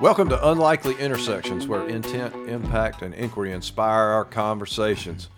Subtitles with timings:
[0.00, 5.28] Welcome to Unlikely Intersections, where intent, impact, and inquiry inspire our conversations.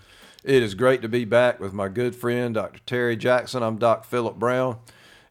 [0.45, 2.79] It is great to be back with my good friend, Dr.
[2.87, 3.64] Terry Jackson.
[3.64, 4.78] I'm Doc Philip Brown,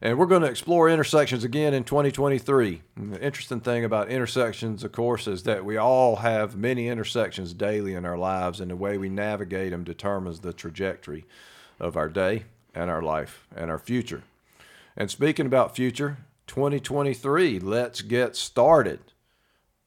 [0.00, 2.82] and we're going to explore intersections again in 2023.
[2.96, 7.54] And the interesting thing about intersections, of course, is that we all have many intersections
[7.54, 11.24] daily in our lives, and the way we navigate them determines the trajectory
[11.80, 12.44] of our day
[12.74, 14.22] and our life and our future.
[14.96, 19.00] And speaking about future, 2023, let's get started.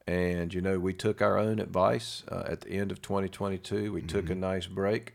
[0.08, 3.92] And you know, we took our own advice uh, at the end of 2022.
[3.92, 5.12] We took a nice break,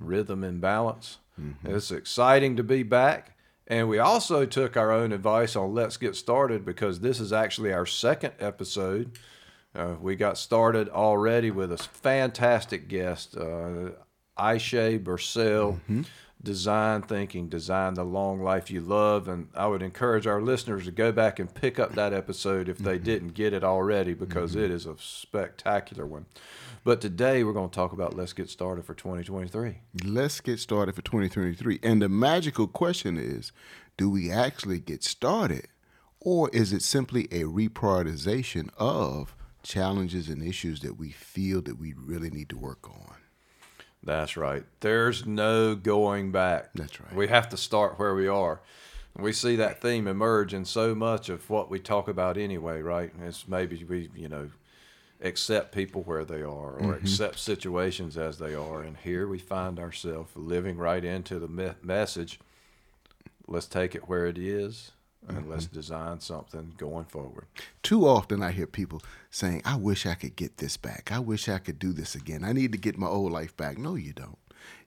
[0.00, 1.18] rhythm and balance.
[1.64, 3.36] It's exciting to be back.
[3.68, 7.72] And we also took our own advice on Let's Get Started because this is actually
[7.72, 9.12] our second episode.
[9.74, 13.90] Uh, we got started already with a fantastic guest, uh,
[14.38, 15.78] Ayse Birsel,
[16.42, 19.26] Design Thinking, Design the Long Life You Love.
[19.28, 22.78] And I would encourage our listeners to go back and pick up that episode if
[22.78, 23.04] they mm-hmm.
[23.04, 24.64] didn't get it already because mm-hmm.
[24.64, 26.26] it is a spectacular one.
[26.84, 29.78] But today we're going to talk about Let's Get Started for 2023.
[30.04, 31.80] Let's get started for 2023.
[31.82, 33.50] And the magical question is
[33.96, 35.66] do we actually get started?
[36.20, 41.92] Or is it simply a reprioritization of challenges and issues that we feel that we
[41.94, 43.16] really need to work on?
[44.06, 44.64] That's right.
[44.80, 46.70] There's no going back.
[46.74, 47.12] That's right.
[47.14, 48.60] We have to start where we are.
[49.18, 53.12] We see that theme emerge in so much of what we talk about anyway, right?
[53.24, 54.50] It's maybe we, you know,
[55.20, 57.04] accept people where they are or mm-hmm.
[57.04, 58.82] accept situations as they are.
[58.82, 62.38] And here we find ourselves living right into the me- message.
[63.48, 64.92] Let's take it where it is
[65.28, 65.50] and mm-hmm.
[65.50, 67.46] let's design something going forward.
[67.82, 71.10] Too often I hear people saying, I wish I could get this back.
[71.12, 72.44] I wish I could do this again.
[72.44, 73.78] I need to get my old life back.
[73.78, 74.38] No, you don't.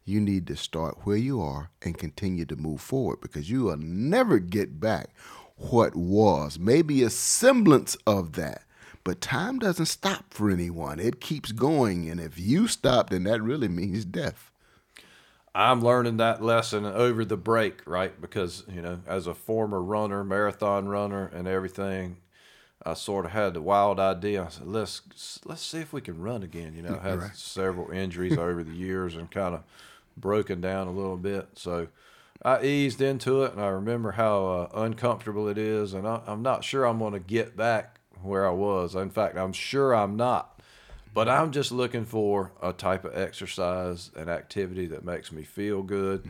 [0.06, 3.78] You need to start where you are and continue to move forward because you will
[3.78, 5.10] never get back
[5.58, 6.58] what was.
[6.58, 8.64] Maybe a semblance of that.
[9.04, 12.10] But time doesn't stop for anyone, it keeps going.
[12.10, 14.49] And if you stop, then that really means death.
[15.56, 18.20] I'm learning that lesson over the break, right?
[18.20, 22.18] Because, you know, as a former runner, marathon runner and everything,
[22.86, 24.46] I sort of had the wild idea.
[24.46, 25.02] I said, let's
[25.46, 26.76] let's see if we can run again.
[26.76, 27.32] You know, I had Right.
[27.34, 29.64] several injuries over the years and kind of
[30.18, 31.50] broken down a little bit.
[31.56, 31.90] So
[32.44, 35.94] I eased into it and I remember how uh, uncomfortable it is.
[35.94, 38.96] And I, I'm not sure I'm going to get back where I was.
[38.96, 40.59] In fact, I'm sure I'm not.
[41.14, 45.82] But I'm just looking for a type of exercise and activity that makes me feel
[45.82, 46.28] good,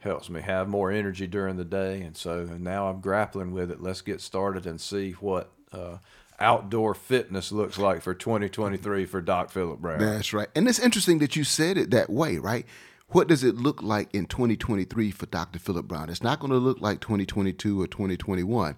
[0.00, 2.00] helps me have more energy during the day.
[2.02, 3.82] And so now I'm grappling with it.
[3.82, 5.98] Let's get started and see what uh,
[6.38, 9.98] outdoor fitness looks like for 2023 for Doc Philip Brown.
[9.98, 10.48] That's right.
[10.54, 12.66] And it's interesting that you said it that way, right?
[13.08, 15.58] What does it look like in 2023 for Dr.
[15.58, 16.08] Philip Brown?
[16.08, 18.76] It's not going to look like 2022 or 2021.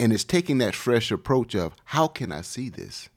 [0.00, 3.10] And it's taking that fresh approach of how can I see this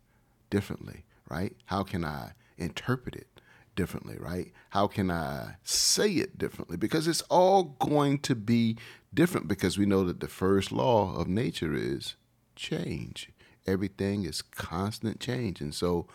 [0.49, 1.55] differently, right?
[1.65, 3.27] How can I interpret it
[3.75, 4.51] differently, right?
[4.71, 6.77] How can I say it differently?
[6.77, 8.77] Because it's all going to be
[9.13, 12.15] different because we know that the first law of nature is
[12.55, 13.29] change.
[13.65, 15.61] Everything is constant change.
[15.61, 16.07] And so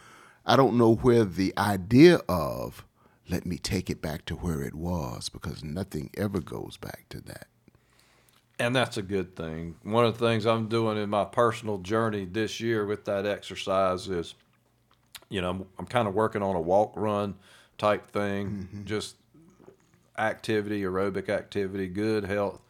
[0.44, 2.84] I don't know where the idea of
[3.28, 7.20] let me take it back to where it was because nothing ever goes back to
[7.22, 7.46] that.
[8.58, 9.76] And that's a good thing.
[9.82, 14.08] One of the things I'm doing in my personal journey this year with that exercise
[14.08, 14.34] is,
[15.32, 17.34] you know, I'm, I'm kind of working on a walk run
[17.78, 18.84] type thing, mm-hmm.
[18.84, 19.16] just
[20.18, 22.60] activity, aerobic activity, good health.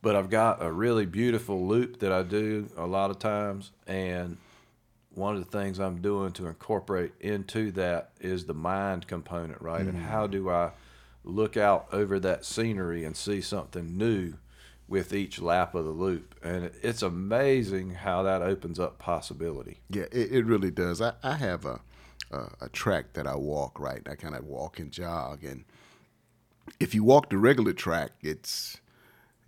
[0.00, 3.70] But I've got a really beautiful loop that I do a lot of times.
[3.86, 4.38] And
[5.14, 9.82] one of the things I'm doing to incorporate into that is the mind component, right?
[9.82, 10.32] And how mm-hmm.
[10.32, 10.70] do I
[11.24, 14.34] look out over that scenery and see something new
[14.92, 16.34] with each lap of the loop?
[16.44, 19.78] And it's amazing how that opens up possibility.
[19.88, 21.00] Yeah, it, it really does.
[21.00, 21.80] I, I have a,
[22.30, 24.06] a a track that I walk, right?
[24.08, 25.64] I kind of walk and jog, and
[26.78, 28.80] if you walk the regular track, it's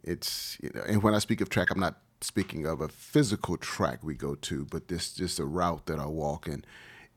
[0.03, 0.83] it's you know.
[0.89, 4.35] And when I speak of track, I'm not speaking of a physical track we go
[4.35, 6.67] to, but this just a route that I walk, and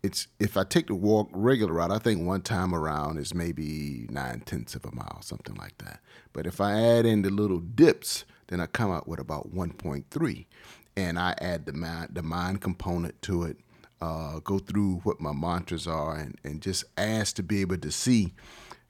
[0.04, 4.08] it's if I take the walk regular route, I think one time around is maybe
[4.10, 6.00] nine tenths of a mile, something like that.
[6.34, 10.46] But if I add in the little dips, then I come out with about 1.3,
[10.96, 13.58] and I add the mind the mind component to it.
[14.00, 17.92] Uh, go through what my mantras are and, and just ask to be able to
[17.92, 18.32] see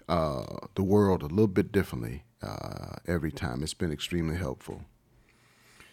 [0.10, 0.44] uh,
[0.76, 3.64] the world a little bit differently uh, every time.
[3.64, 4.84] It's been extremely helpful.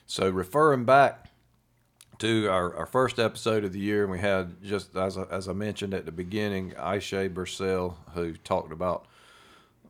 [0.07, 1.31] So referring back
[2.19, 5.49] to our, our first episode of the year, and we had just as I, as
[5.49, 9.07] I mentioned at the beginning, Ayse Birsel, who talked about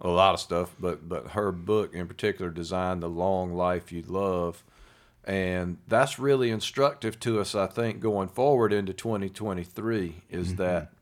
[0.00, 4.02] a lot of stuff, but but her book in particular, "Design the Long Life You
[4.02, 4.64] Love,"
[5.26, 10.56] And that's really instructive to us, I think, going forward into 2023 is Mm-hmm.
[10.56, 10.92] that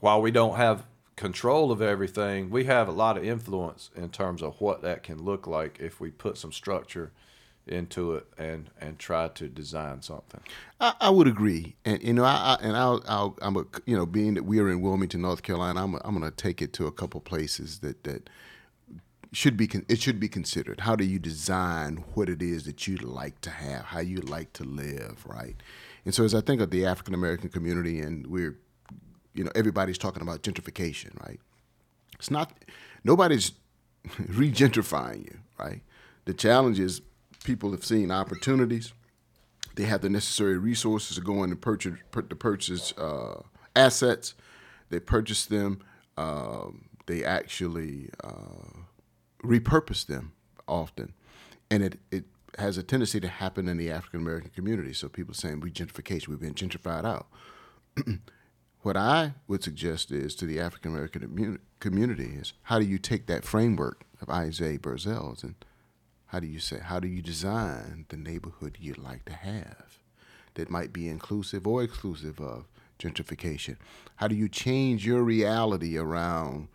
[0.00, 0.84] while we don't have
[1.16, 5.22] control of everything, we have a lot of influence in terms of what that can
[5.24, 7.10] look like if we put some structure
[7.66, 10.40] into it and and try to design something.
[10.80, 13.96] I, I would agree, and you know, I, I and I'll, I'll, I'm a, you
[13.96, 16.72] know, being that we are in Wilmington, North Carolina, I'm, I'm going to take it
[16.74, 18.28] to a couple places that that
[19.32, 20.80] should be, it should be considered.
[20.80, 24.52] How do you design what it is that you'd like to have, how you like
[24.54, 25.56] to live, right?
[26.04, 28.56] And so, as I think of the African American community, and we're,
[29.34, 31.40] you know, everybody's talking about gentrification, right?
[32.14, 32.52] It's not,
[33.04, 33.52] nobody's
[34.08, 35.82] regentrifying you, right?
[36.24, 37.02] The challenge is
[37.46, 38.92] people have seen opportunities
[39.76, 43.42] they have the necessary resources to go in and purchase to purchase uh,
[43.76, 44.34] assets.
[44.88, 45.80] They purchase them.
[46.16, 48.80] Um, they actually uh,
[49.44, 50.32] repurpose them
[50.66, 51.12] often,
[51.70, 52.24] and it it
[52.58, 54.94] has a tendency to happen in the African American community.
[54.94, 57.26] So people saying we gentrification, we've been gentrified out.
[58.80, 63.26] what I would suggest is to the African American community is how do you take
[63.26, 65.56] that framework of Ayse Birsel's and
[66.28, 69.98] how do you say how do you design the neighborhood you'd like to have
[70.54, 72.66] that might be inclusive or exclusive of
[72.98, 73.76] gentrification?
[74.16, 76.68] How do you change your reality around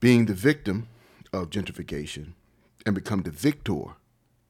[0.00, 0.88] being the victim
[1.32, 2.32] of gentrification
[2.84, 3.82] and become the victor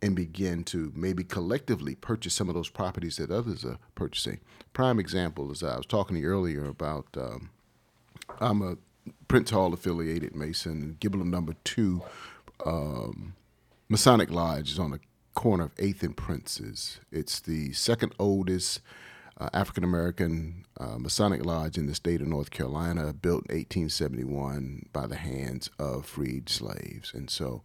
[0.00, 4.40] and begin to maybe collectively purchase some of those properties that others are purchasing?
[4.72, 7.50] Prime example is I was talking to you earlier about um,
[8.40, 8.76] I'm a
[9.28, 12.02] Prince Hall affiliated Mason, Giblem number two.
[12.64, 13.34] Um,
[13.92, 15.00] Masonic Lodge is on the
[15.34, 16.98] corner of 8th and Princess.
[17.10, 18.80] It's the second oldest
[19.38, 24.86] uh, African American uh, Masonic Lodge in the state of North Carolina, built in 1871
[24.94, 27.12] by the hands of freed slaves.
[27.12, 27.62] And so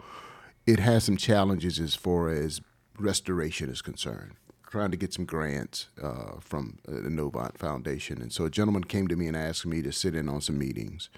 [0.65, 2.59] it has some challenges as far as
[2.99, 4.33] restoration is concerned.
[4.69, 8.21] Trying to get some grants uh, from the Novant Foundation.
[8.21, 10.57] And so a gentleman came to me and asked me to sit in on some
[10.57, 11.09] meetings.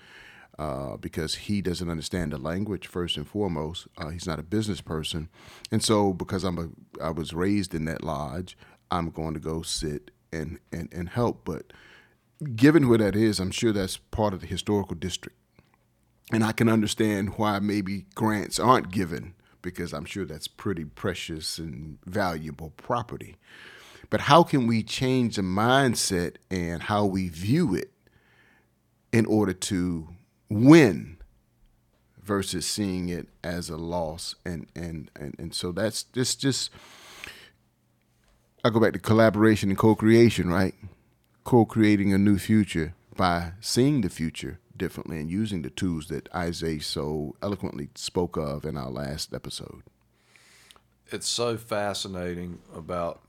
[0.59, 3.87] Uh, because he doesn't understand the language first and foremost.
[3.97, 5.29] Uh, he's not a business person,
[5.71, 8.57] and so because I'm a I was raised in that lodge,
[8.91, 11.45] I'm going to go sit and and and help.
[11.45, 11.71] But
[12.57, 15.37] given where that is, I'm sure that's part of the historical district,
[16.29, 21.57] and I can understand why maybe grants aren't given because I'm sure that's pretty precious
[21.57, 23.37] and valuable property.
[24.09, 27.91] But how can we change the mindset and how we view it
[29.13, 30.09] in order to
[30.49, 31.17] win
[32.21, 36.71] versus seeing it as a loss and and and, and so that's just just
[38.63, 40.75] I go back to collaboration and co-creation, right?
[41.45, 46.83] Co-creating a new future by seeing the future differently and using the tools that Ayse
[46.83, 49.83] so eloquently spoke of in our last episode.
[51.07, 53.21] It's so fascinating about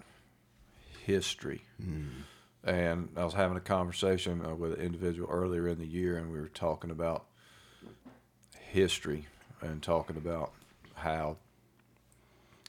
[1.06, 1.62] history.
[1.82, 2.24] Mm.
[2.64, 6.30] And I was having a conversation uh, with an individual earlier in the year, and
[6.30, 7.24] we were talking about
[8.58, 9.26] history
[9.62, 10.52] and talking about
[10.94, 11.36] how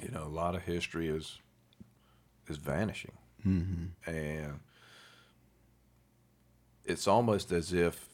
[0.01, 1.39] you know a lot of history is
[2.47, 3.11] is vanishing,
[4.05, 4.59] and
[6.85, 8.07] it's almost as if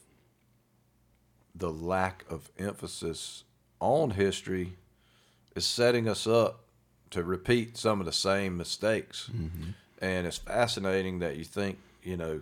[1.56, 3.44] the lack of emphasis
[3.79, 4.74] on history
[5.56, 6.65] is setting us up
[7.12, 9.29] to repeat some of the same mistakes.
[10.00, 12.42] And it's fascinating that you think, you know,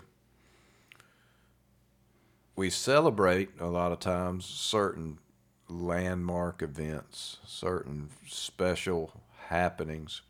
[2.56, 5.20] we celebrate a lot of times certain
[5.68, 10.22] landmark events, certain special happenings,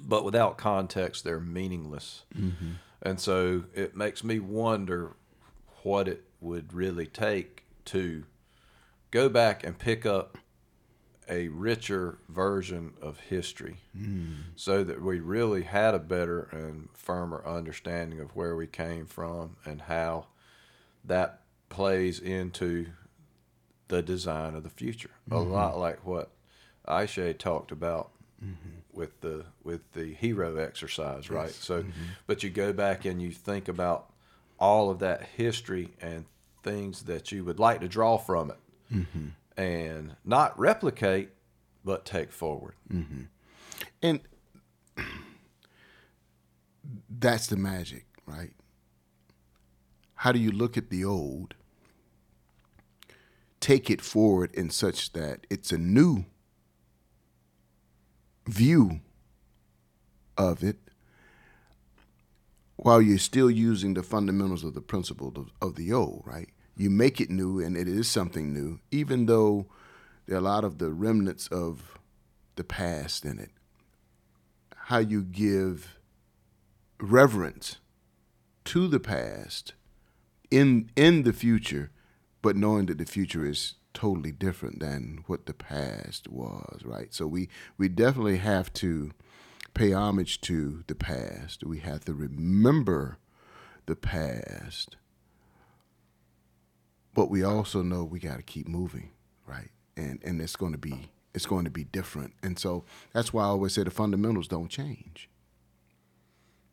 [0.00, 2.22] but without context, they're meaningless.
[2.36, 2.72] Mm-hmm.
[3.02, 5.14] And so it makes me wonder
[5.82, 8.24] what it would really take to
[9.10, 10.38] go back and pick up
[11.28, 14.32] a richer version of history hmm.
[14.56, 19.56] so that we really had a better and firmer understanding of where we came from
[19.64, 20.26] and how
[21.04, 22.86] that plays into
[23.88, 25.10] the design of the future.
[25.30, 25.52] A hmm.
[25.52, 26.30] lot like what
[26.86, 28.10] Ayse talked about
[28.42, 28.78] mm-hmm.
[28.92, 31.50] with the with the hero exercise, right?
[31.50, 31.90] So, mm-hmm.
[32.26, 34.10] but you go back and you think about
[34.58, 36.24] all of that history and
[36.62, 38.58] things that you would like to draw from it,
[38.92, 39.28] mm-hmm.
[39.58, 41.30] And not replicate,
[41.84, 42.74] but take forward.
[42.90, 43.22] Mm-hmm.
[44.02, 44.20] And
[47.10, 48.52] that's the magic, right?
[50.14, 51.54] How do you look at the old,
[53.60, 56.24] take it forward in such that it's a new
[58.46, 59.00] view
[60.36, 60.76] of it
[62.76, 66.50] while you're still using the fundamentals of the principle of, of the old, right?
[66.78, 69.68] You make it new and it is something new, even though
[70.26, 71.98] there are a lot of the remnants of
[72.56, 73.50] the past in it.
[74.86, 75.98] how you give
[77.00, 77.78] reverence
[78.64, 79.74] to the past
[80.50, 81.90] in in the future,
[82.42, 87.12] but knowing that the future is totally different than what the past was, right?
[87.14, 89.12] So we we definitely have to
[89.74, 91.64] pay homage to the past.
[91.64, 93.18] We have to remember
[93.86, 94.96] the past.
[97.18, 99.10] But we also know we got to keep moving,
[99.44, 99.70] right?
[99.96, 102.32] And and it's going to be it's going to be different.
[102.44, 105.28] And so that's why I always say the fundamentals don't change.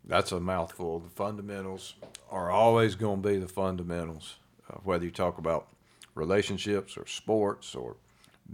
[0.03, 0.99] That's a mouthful.
[0.99, 1.95] The fundamentals
[2.29, 4.35] are always going to be the fundamentals,
[4.69, 5.65] uh, whether you talk about
[6.13, 7.95] relationships or sports or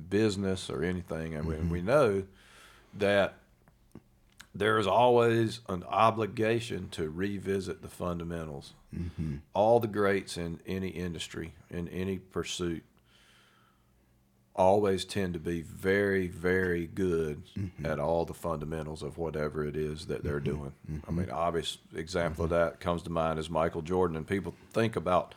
[0.10, 1.36] business or anything.
[1.36, 1.70] And mm-hmm.
[1.72, 2.24] we, we know
[3.00, 3.34] that
[4.54, 8.74] there is always an obligation to revisit the fundamentals.
[8.96, 9.38] Mm-hmm.
[9.54, 12.84] All the greats in any industry, in any pursuit,
[14.54, 17.86] always tend to be very, very good mm-hmm.
[17.86, 20.58] at all the fundamentals of whatever it is that they're mm-hmm.
[20.58, 20.74] doing.
[20.92, 21.10] Mm-hmm.
[21.10, 24.98] I mean, obvious example of that comes to mind is Michael Jordan, and people think
[24.98, 25.34] about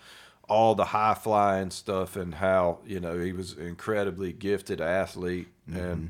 [0.48, 5.48] all the high flying stuff and how you know he was an incredibly gifted athlete,
[5.66, 6.06] and mm-hmm.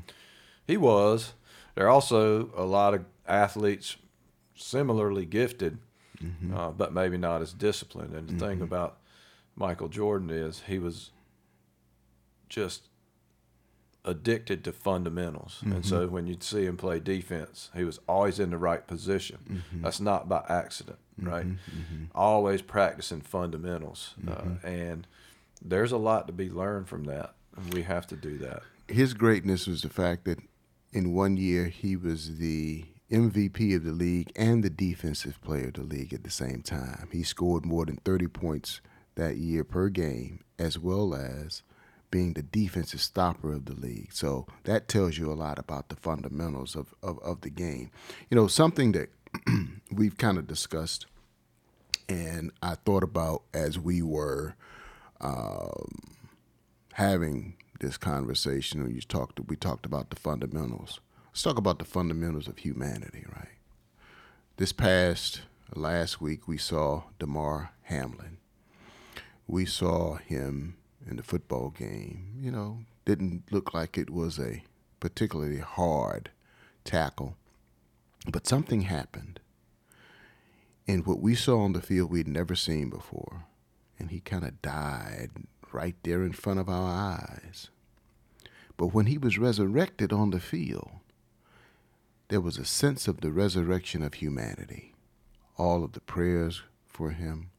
[0.65, 1.33] he was.
[1.75, 3.97] There are also a lot of athletes
[4.55, 5.77] similarly gifted,
[6.21, 6.55] mm-hmm.
[6.55, 8.15] uh, but maybe not as disciplined.
[8.15, 8.97] And the thing about
[9.55, 11.11] Michael Jordan is he was
[12.49, 12.89] just
[14.05, 15.57] addicted to fundamentals.
[15.61, 15.73] Mm-hmm.
[15.73, 16.13] And so mm-hmm.
[16.13, 19.39] when you'd see him play defense, he was always in the right position.
[19.49, 19.83] Mm-hmm.
[19.83, 21.29] That's not by accident, mm-hmm.
[21.29, 21.47] right?
[21.47, 22.05] Mm-hmm.
[22.13, 24.13] Always practicing fundamentals.
[24.25, 24.67] Uh, mm-hmm.
[24.67, 25.07] and
[25.61, 27.33] there's a lot to be learned from that.
[27.57, 28.61] And we have to do that.
[28.87, 30.39] His greatness was the fact that
[30.95, 35.73] in one year he was the MVP of the league and the defensive player of
[35.75, 37.09] the league at the same time.
[37.11, 38.81] He scored more than 30 points
[39.15, 41.61] that year per game, as well as–
[42.15, 44.13] being the defensive stopper of the league.
[44.13, 47.91] So that tells you a lot about the fundamentals of, of, of the game.
[48.29, 49.09] You know, something that
[49.91, 51.07] we've kind of discussed
[52.07, 54.55] and I thought about as we were
[55.19, 55.89] um,
[56.93, 60.99] having this conversation, or you talked we talked about the fundamentals.
[61.27, 63.57] Let's talk about the fundamentals of humanity, right?
[64.57, 65.41] This past
[65.75, 68.37] last week we saw Damar Hamlin.
[69.47, 70.77] We saw him
[71.07, 74.63] in the football game, you know, didn't look like it was a
[74.99, 76.31] particularly hard
[76.83, 77.35] tackle.
[78.27, 79.39] But something happened.
[80.87, 83.45] And what we saw on the field we'd never seen before.
[83.99, 85.29] And he kind of died
[85.75, 87.69] right there in front of our eyes.
[88.77, 90.91] But when he was resurrected on the field,
[92.29, 94.93] there was a sense of the resurrection of humanity.
[95.57, 97.51] All of the prayers for him,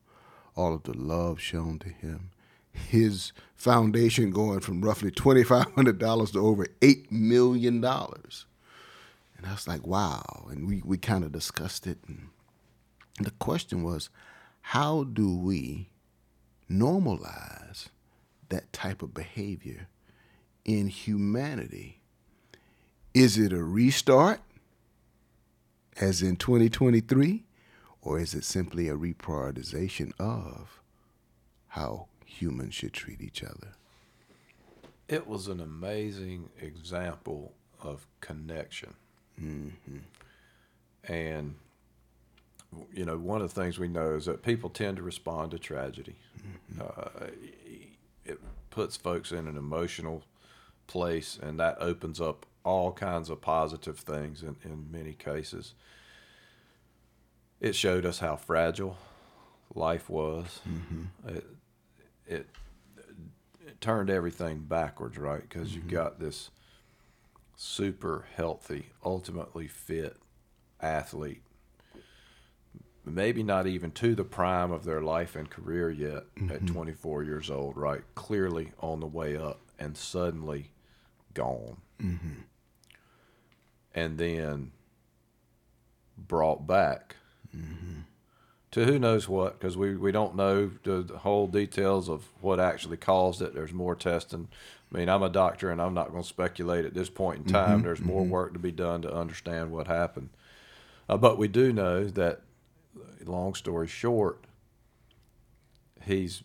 [0.56, 2.30] all of the love shown to him,
[2.72, 7.82] his foundation going from roughly $2,500 to over $8 million.
[7.84, 10.46] And I was like, wow.
[10.50, 11.98] And we, we kind of discussed it.
[12.06, 12.28] And
[13.18, 14.10] the question was,
[14.60, 15.88] how do we
[16.70, 17.88] normalize
[18.48, 19.88] that type of behavior
[20.64, 22.00] in humanity?
[23.14, 24.40] Is it a restart,
[26.00, 27.44] as in 2023,
[28.02, 30.80] or is it simply a reprioritization of
[31.68, 33.72] how humans should treat each other.
[35.08, 38.94] It was an amazing example of connection.
[39.40, 39.98] Mm-hmm.
[41.04, 41.54] And,
[42.92, 45.58] you know, one of the things we know is that people tend to respond to
[45.58, 46.16] tragedy.
[46.72, 46.80] Mm-hmm.
[46.80, 47.26] Uh,
[48.26, 48.40] it
[48.70, 50.22] puts folks in an emotional
[50.86, 55.74] place, and that opens up all kinds of positive things in, in many cases.
[57.60, 58.98] It showed us how fragile
[59.74, 60.60] life was.
[60.68, 61.28] Mm-hmm.
[61.28, 61.46] It,
[62.26, 62.48] it,
[63.66, 65.42] it turned everything backwards, right?
[65.42, 65.76] Because mm-hmm.
[65.76, 66.50] you've got this
[67.56, 70.16] super healthy, ultimately fit
[70.80, 71.42] athlete,
[73.06, 76.52] maybe not even to the prime of their life and career yet mm-hmm.
[76.52, 78.02] at 24 years old, right?
[78.14, 80.72] Clearly on the way up and suddenly
[81.34, 81.78] gone.
[82.02, 82.40] Mm-hmm.
[83.94, 84.72] And then
[86.18, 87.16] brought back.
[87.56, 88.00] Mm-hmm
[88.76, 92.60] to who knows what because we, we don't know the, the, whole details of what
[92.60, 93.54] actually caused it.
[93.54, 94.48] There's more testing.
[94.92, 97.52] I mean, I'm a doctor and I'm not going to speculate at this point in
[97.52, 97.78] time.
[97.78, 98.30] Mm-hmm, There's more mm-hmm.
[98.30, 100.28] work to be done to understand what happened.
[101.08, 102.42] Uh, but we do know that,
[103.24, 104.44] long story short,
[106.04, 106.42] he's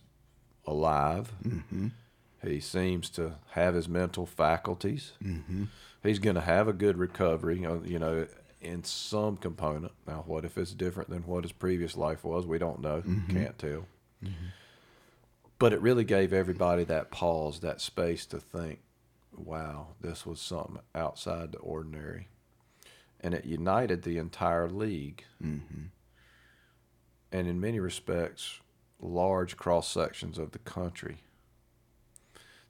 [0.65, 1.31] alive.
[1.43, 1.87] Mm-hmm.
[2.43, 5.13] He seems to have his mental faculties.
[5.23, 5.65] Mm-hmm.
[6.01, 7.59] He's going to have a good recovery.
[7.59, 8.27] You know,
[8.59, 9.91] in some component.
[10.07, 12.45] Now, what if it's different than what his previous life was?
[12.45, 13.01] We don't know.
[13.01, 13.35] Mm-hmm.
[13.35, 13.85] Can't tell.
[14.23, 14.45] Mm-hmm.
[15.59, 18.79] But it really gave everybody that pause, that space to think,
[19.35, 22.27] wow, this was something outside the ordinary.
[23.23, 25.23] and it united the entire league.
[27.31, 27.37] Mm-hmm.
[27.39, 28.59] And in many respects,
[28.99, 31.17] large cross sections of the country,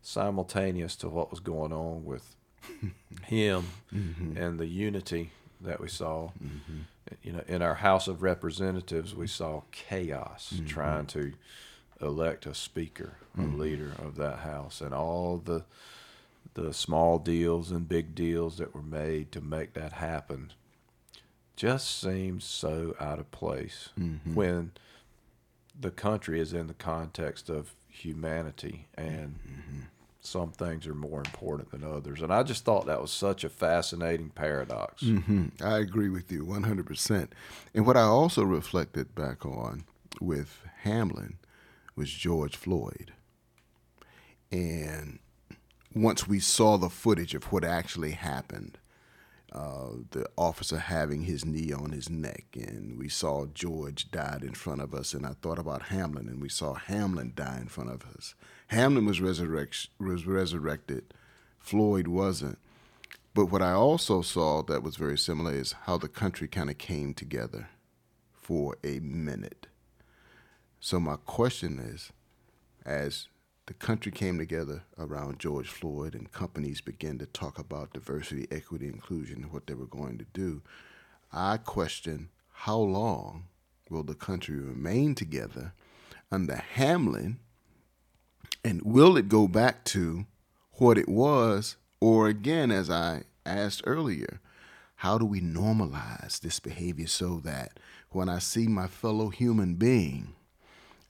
[0.01, 2.35] simultaneous to what was going on with
[3.23, 4.37] him Mm-hmm.
[4.37, 6.29] and the unity that we saw.
[6.43, 6.79] Mm-hmm.
[7.23, 10.65] You know, in our House of Representatives, we saw chaos Mm-hmm.
[10.65, 11.33] trying to
[12.01, 15.63] elect a speaker, a leader of that house, and all the
[16.53, 20.51] the small deals and big deals that were made to make that happen
[21.61, 24.33] just seems so out of place Mm-hmm.
[24.33, 24.71] when
[25.79, 29.35] the country is in the context of humanity and
[30.21, 32.21] some things are more important than others.
[32.21, 35.01] And I just thought that was such a fascinating paradox.
[35.03, 37.27] hmm I agree with you 100%.
[37.75, 39.83] And what I also reflected back on
[40.19, 41.37] with Hamlin
[41.95, 43.13] was George Floyd.
[44.51, 45.19] And
[45.93, 48.77] once we saw the footage of what actually happened,
[49.51, 54.53] uh, the officer having his knee on his neck, and we saw George died in
[54.53, 57.89] front of us, and I thought about Hamlin, and we saw Hamlin die in front
[57.89, 58.33] of us.
[58.67, 61.13] Hamlin was, resurrect- was resurrected,
[61.59, 62.57] Floyd wasn't.
[63.33, 66.77] But what I also saw that was very similar is how the country kind of
[66.77, 67.69] came together
[68.33, 69.67] for a minute.
[70.79, 72.11] So my question is,
[72.85, 73.27] as
[73.71, 78.85] the country came together around George Floyd and companies began to talk about diversity, equity,
[78.85, 80.61] inclusion, and what they were going to do,
[81.31, 83.45] I question how long
[83.89, 85.71] will the country remain together
[86.29, 87.39] under Hamlin,
[88.61, 90.25] and will it go back to
[90.73, 94.41] what it was, or again, as I asked earlier,
[94.95, 100.35] how do we normalize this behavior so that when I see my fellow human being,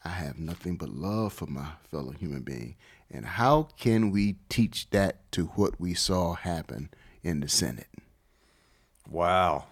[0.04, 2.76] I have nothing but love for my fellow human being.
[3.10, 6.90] And how can we teach that to what we saw happen
[7.24, 7.90] in the Senate?
[9.10, 9.66] Wow.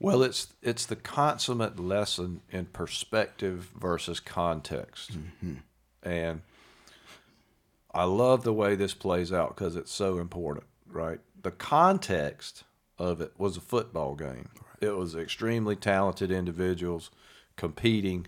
[0.00, 5.54] Well, it's it's the consummate lesson in perspective versus context, mm-hmm.
[6.02, 6.42] and
[7.92, 10.66] I love the way this plays out because it's so important.
[10.90, 12.64] Right, the context
[12.98, 14.50] of it was a football game.
[14.80, 17.10] It was extremely talented individuals
[17.56, 18.26] competing,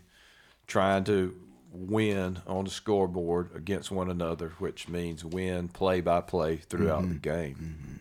[0.66, 1.34] trying to
[1.70, 7.14] win on the scoreboard against one another, which means win play by play throughout the
[7.14, 7.18] mm-hmm.
[7.18, 7.54] game.
[7.54, 7.96] Mm-hmm.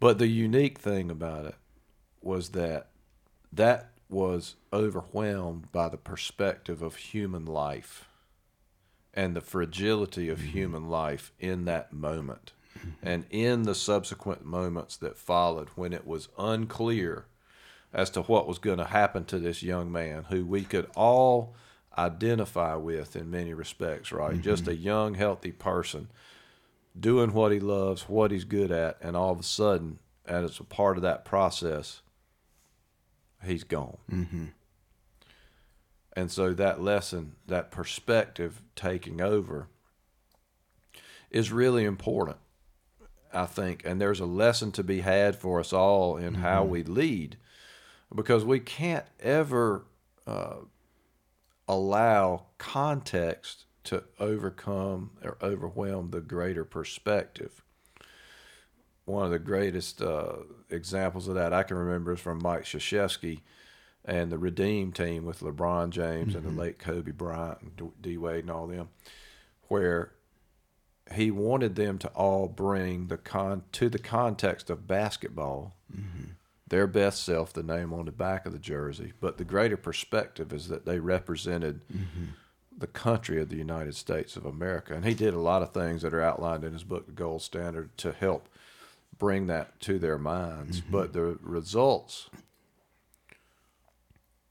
[0.00, 1.56] But the unique thing about it
[2.20, 2.88] was that
[3.52, 8.08] that was overwhelmed by the perspective of human life
[9.12, 10.48] and the fragility of mm-hmm.
[10.48, 12.52] human life in that moment.
[13.02, 17.26] And in the subsequent moments that followed, when it was unclear
[17.94, 21.54] as to what was going to happen to this young man, who we could all
[21.96, 24.40] identify with in many respects, right?
[24.40, 26.08] Just a young, healthy person
[26.98, 30.58] doing what he loves, what he's good at, and all of a sudden, and as
[30.58, 32.02] a part of that process,
[33.44, 33.98] he's gone.
[34.10, 34.44] Mm-hmm.
[36.16, 39.68] And so that lesson, that perspective taking over,
[41.30, 42.38] is really important,
[43.32, 43.82] I think.
[43.84, 47.36] And there's a lesson to be had for us all in how we lead,
[48.14, 49.84] because we can't ever
[50.26, 50.56] uh,
[51.68, 57.62] allow context to overcome or overwhelm the greater perspective.
[59.04, 60.36] One of the greatest uh,
[60.70, 63.40] examples of that I can remember is from Mike Krzyzewski
[64.04, 68.44] and the Redeem team with LeBron James and the late Kobe Bryant and D Wade
[68.44, 68.88] and all them,
[69.68, 70.12] where
[71.12, 75.76] he wanted them to all bring the con to the context of basketball
[76.74, 80.52] their best self, the name on the back of the jersey, but the greater perspective
[80.52, 82.24] is that they represented mm-hmm.
[82.76, 84.92] the country of the United States of America.
[84.92, 87.42] And he did a lot of things that are outlined in his book, The Gold
[87.42, 88.48] Standard, to help
[89.16, 90.80] bring that to their minds.
[90.80, 90.90] Mm-hmm.
[90.90, 92.28] But the results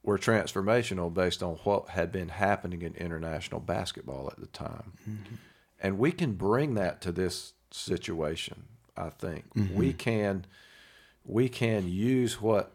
[0.02, 4.94] were transformational based on what had been happening in international basketball at the time.
[5.02, 5.36] Mm-hmm.
[5.82, 8.64] And we can bring that to this situation,
[8.96, 9.44] I think.
[9.76, 10.46] We can
[11.26, 12.72] we can use what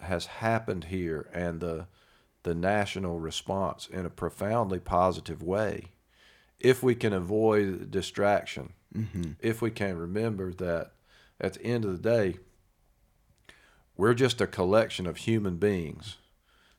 [0.00, 1.86] has happened here and the
[2.44, 5.88] the national response in a profoundly positive way
[6.60, 8.72] if we can avoid distraction.
[8.96, 9.32] Mm-hmm.
[9.40, 10.92] If we can remember that
[11.40, 12.38] at the end of the day
[13.98, 16.16] we're just a collection of human beings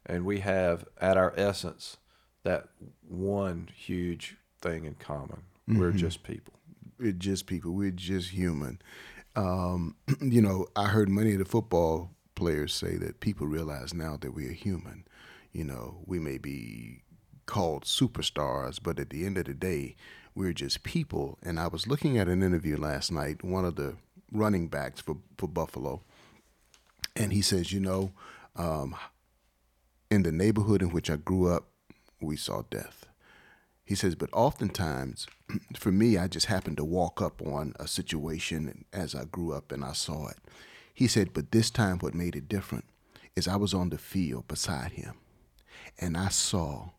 [0.05, 1.97] and we have at our essence
[2.43, 2.69] that
[3.07, 5.43] one huge thing in common.
[5.67, 5.97] We're mm-hmm.
[5.97, 6.53] just people.
[6.97, 7.73] We're just people.
[7.73, 8.81] We're just human.
[9.35, 14.17] Um, you know, I heard many of the football players say that people realize now
[14.21, 15.05] that we are human.
[15.51, 17.01] You know, we may be
[17.45, 19.95] called superstars, but at the end of the day,
[20.35, 21.37] we're just people.
[21.43, 23.43] And I was looking at an interview last night.
[23.43, 23.95] One of the
[24.31, 26.01] running backs for for Buffalo,
[27.15, 28.11] and he says, you know,
[28.55, 28.95] um,
[30.11, 31.65] in the neighborhood in which I grew up,
[32.21, 33.05] we saw death.
[33.89, 35.25] He says, but oftentimes,
[35.75, 39.71] for me, I just happened to walk up on a situation as I grew up
[39.71, 40.37] and I saw it.
[40.93, 42.85] He said, but this time, what made it different
[43.35, 45.15] is I was on the field beside him
[45.97, 46.89] and I saw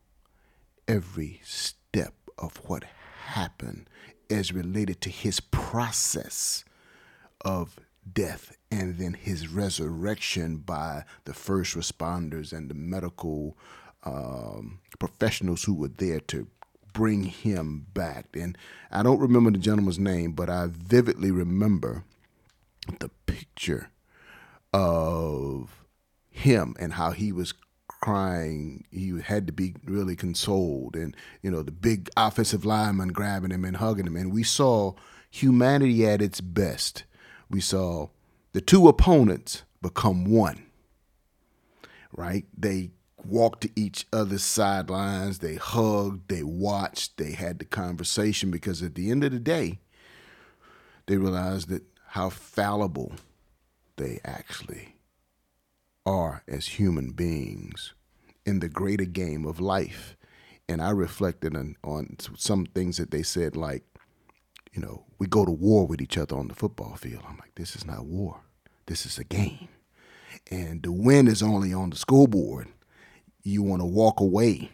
[0.88, 2.82] every step of what
[3.26, 3.88] happened
[4.28, 6.64] as related to his process
[7.42, 7.78] of
[8.12, 13.56] death and then his resurrection by the first responders and the medical
[14.02, 16.48] um, professionals who were there to
[16.92, 18.26] bring him back.
[18.34, 18.56] And
[18.90, 22.04] I don't remember the gentleman's name, but I vividly remember
[22.98, 23.90] the picture
[24.72, 25.84] of
[26.30, 27.54] him and how he was
[27.86, 28.84] crying.
[28.90, 33.64] He had to be really consoled, and you know the big offensive lineman grabbing him
[33.64, 34.16] and hugging him.
[34.16, 34.94] And we saw
[35.30, 37.04] humanity at its best.
[37.48, 38.08] We saw
[38.52, 40.66] the two opponents become one.
[42.12, 42.46] Right?
[42.56, 42.90] They
[43.24, 45.38] walked to each other's sidelines.
[45.38, 46.28] They hugged.
[46.28, 47.16] They watched.
[47.16, 49.80] They had the conversation because at the end of the day,
[51.06, 53.12] they realized that how fallible
[53.96, 54.96] they actually
[56.06, 57.94] are as human beings
[58.46, 60.16] in the greater game of life.
[60.68, 63.84] And I reflected on, on some things that they said, like,
[64.72, 67.22] you know, we go to war with each other on the football field.
[67.28, 68.40] I'm like, this is not war.
[68.86, 69.68] This is a game.
[70.50, 72.68] And the win is only on the scoreboard.
[73.42, 74.70] You want to walk away.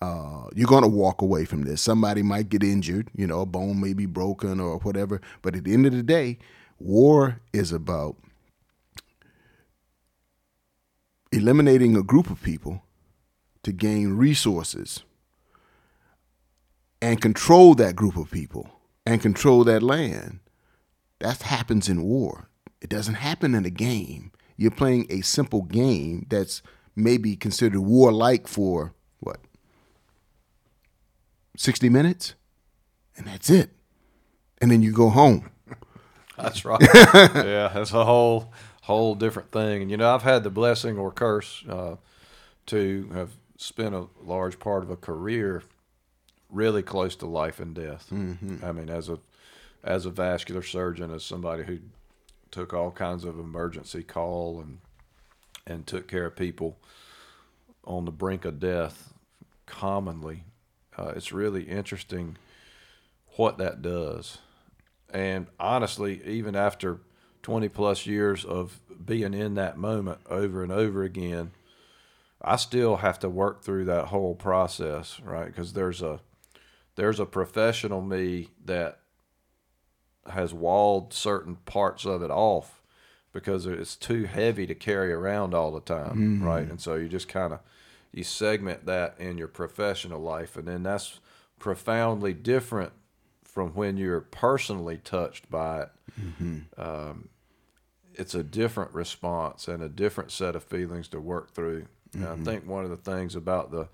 [0.00, 1.80] Uh, you're going to walk away from this.
[1.80, 5.20] Somebody might get injured, you know, a bone may be broken or whatever.
[5.42, 6.38] But at the end of the day,
[6.78, 8.16] war is about
[11.30, 12.82] eliminating a group of people
[13.62, 15.04] to gain resources
[17.00, 18.68] and control that group of people
[19.06, 20.40] and control that land.
[21.20, 22.48] That happens in war.
[22.80, 24.32] It doesn't happen in a game.
[24.56, 26.62] You're playing a simple game that's
[26.94, 29.40] maybe considered warlike for what?
[31.56, 32.34] 60 minutes?
[33.16, 33.70] And that's it.
[34.60, 35.50] And then you go home.
[36.36, 36.80] That's right.
[37.14, 38.52] yeah, that's a whole
[38.82, 39.82] whole different thing.
[39.82, 41.96] And you know, I've had the blessing or curse uh,
[42.66, 45.62] to have spent a large part of a career
[46.50, 48.08] really close to life and death.
[48.10, 48.64] Mm-hmm.
[48.64, 49.18] I mean, as a
[49.84, 51.78] as a vascular surgeon, as somebody who
[52.50, 54.78] took all kinds of emergency call and
[55.66, 56.78] and took care of people
[57.84, 59.12] on the brink of death
[59.66, 60.44] commonly,
[60.96, 62.36] uh, it's really interesting
[63.36, 64.38] what that does.
[65.12, 67.00] And honestly, even after
[67.42, 71.52] 20 plus years of being in that moment over and over again,
[72.40, 75.46] I still have to work through that whole process, right?
[75.46, 76.20] Because there's a
[76.94, 78.98] there's a professional me that
[80.28, 82.81] has walled certain parts of it off
[83.32, 86.44] because it's too heavy to carry around all the time, mm-hmm.
[86.44, 86.68] right?
[86.68, 87.60] And so you just kind of
[88.12, 91.20] you segment that in your professional life, and then that's
[91.58, 92.92] profoundly different
[93.44, 95.88] from when you're personally touched by it.
[96.20, 96.80] Mm-hmm.
[96.80, 97.28] Um,
[98.14, 101.86] it's a different response and a different set of feelings to work through.
[102.14, 102.42] Mm-hmm.
[102.42, 103.88] I think one of the things about the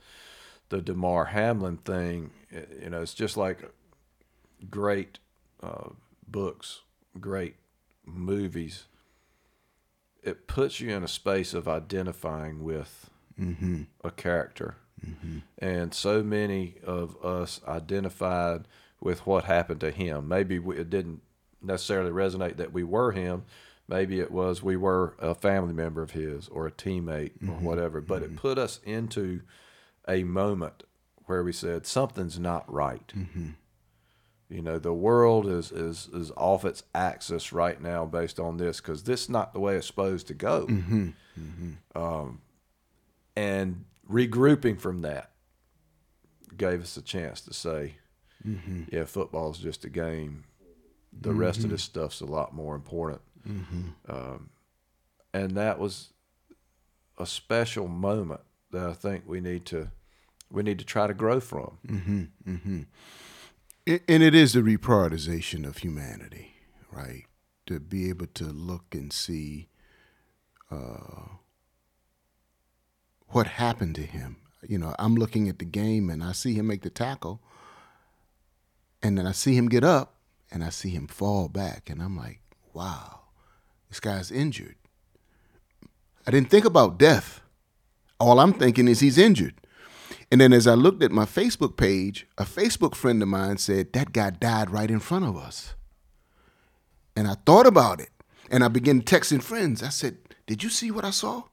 [0.71, 2.31] the Damar Hamlin thing,
[2.83, 3.71] you know, it's just like
[4.71, 5.19] great
[5.63, 5.91] uh,
[6.27, 6.83] books,
[7.19, 7.57] great
[8.05, 8.85] movies.
[10.23, 13.83] It puts you in a space of identifying with mm-hmm.
[14.03, 14.77] a character.
[15.05, 15.39] Mm-hmm.
[15.59, 18.67] And so many of us identified
[19.01, 20.29] with what happened to him.
[20.29, 21.23] Maybe it didn't
[21.63, 23.45] necessarily resonate that we were him,
[23.89, 27.51] Maybe it was we were a family member of his or a teammate mm-hmm.
[27.51, 28.35] or whatever, but mm-hmm.
[28.35, 29.41] it put us into
[30.07, 30.83] a moment
[31.25, 33.13] where we said something's not right.
[34.49, 34.57] Mm-hmm.
[34.57, 38.81] You know, the world is, is is off its axis right now based on this
[38.81, 40.67] because this is not the way it's supposed to go.
[40.67, 41.09] Mm-hmm.
[41.39, 41.99] Mm-hmm.
[42.03, 42.41] Um,
[43.37, 45.31] and regrouping from that
[46.57, 47.95] gave us a chance to say,
[48.47, 48.85] mm-hmm.
[48.91, 50.45] yeah, football is just a game.
[51.21, 53.21] The rest of this stuff's a lot more important.
[53.47, 53.89] Mm-hmm.
[54.09, 54.51] Um,
[55.33, 56.13] and that was
[57.19, 59.91] a special moment that I think we need to
[60.51, 61.79] we need to try to grow from.
[63.89, 66.53] And it is the reprioritization of humanity,
[66.93, 67.25] right?
[67.67, 69.69] To be able to look and see
[70.71, 71.37] uh,
[73.29, 74.37] what happened to him.
[74.69, 77.41] You know, I'm looking at the game and I see him make the tackle,
[79.03, 80.17] and then I see him get up
[80.51, 82.41] and I see him fall back, and I'm like,
[82.75, 83.19] wow
[83.89, 84.77] this guy's injured.
[86.27, 87.41] I didn't think about death.
[88.21, 89.55] All I'm thinking is he's injured.
[90.31, 93.93] And then as I looked at my Facebook page, a Facebook friend of mine said,
[93.93, 95.75] That guy died right in front of us.
[97.17, 98.11] And I thought about it.
[98.51, 99.83] And I began texting friends.
[99.83, 101.45] I said, Did you see what I saw?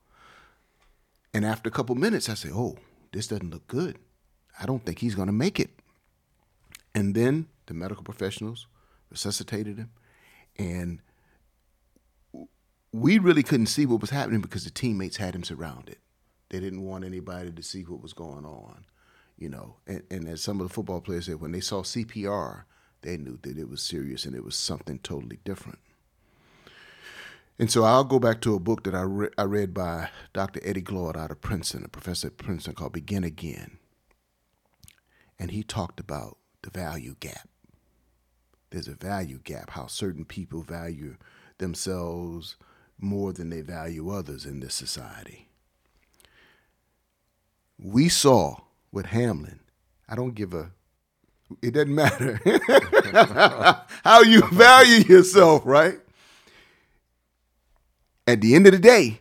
[1.33, 2.77] And after a couple minutes, I said, Oh,
[3.13, 3.97] this doesn't look good.
[4.59, 5.69] I don't think he's going to make it.
[6.93, 8.67] And then the medical professionals
[9.09, 9.91] resuscitated him.
[10.57, 11.01] And
[12.91, 15.97] we really couldn't see what was happening because the teammates had him surrounded.
[16.55, 18.85] They didn't want anybody to see what was going on,
[19.37, 19.75] you know.
[19.85, 22.63] And, and as some of the football players said, when they saw CPR,
[23.01, 25.79] they knew that it was serious and it was something totally different.
[27.59, 30.61] And so I'll go back to a book that I, re- I read by Dr.
[30.63, 33.77] Eddie Glaude out of Princeton, a professor at Princeton called Begin Again.
[35.37, 37.49] And he talked about the value gap.
[38.69, 41.17] There's a value gap, how certain people value
[41.57, 42.55] themselves
[42.97, 45.44] more than they value others in this society.
[47.77, 48.55] We saw
[48.91, 49.59] with Hamlin,
[50.07, 50.71] I don't give a,
[51.61, 52.39] it doesn't matter
[54.03, 55.99] how you value yourself, right?
[58.27, 59.19] At the end of the day,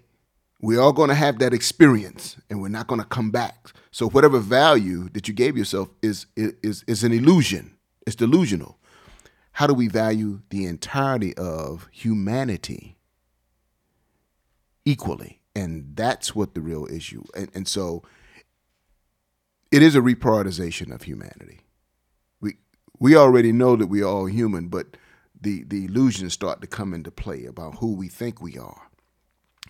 [0.60, 3.70] we're all going to have that experience and we're not going to come back.
[3.90, 7.76] So whatever value that you gave yourself is is is an illusion.
[8.06, 8.78] It's delusional.
[9.52, 12.96] How do we value the entirety of humanity
[14.84, 15.40] equally?
[15.54, 17.22] And that's what the real issue.
[17.36, 18.02] And, and so
[19.74, 21.60] it is a reprioritization of humanity.
[22.40, 22.56] We
[22.98, 24.96] we already know that we are all human, but
[25.40, 28.88] the the illusions start to come into play about who we think we are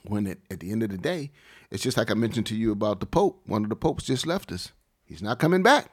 [0.07, 1.31] when it, at the end of the day,
[1.71, 3.41] it's just like I mentioned to you about the Pope.
[3.47, 4.73] One of the popes just left us.
[5.05, 5.91] He's not coming back.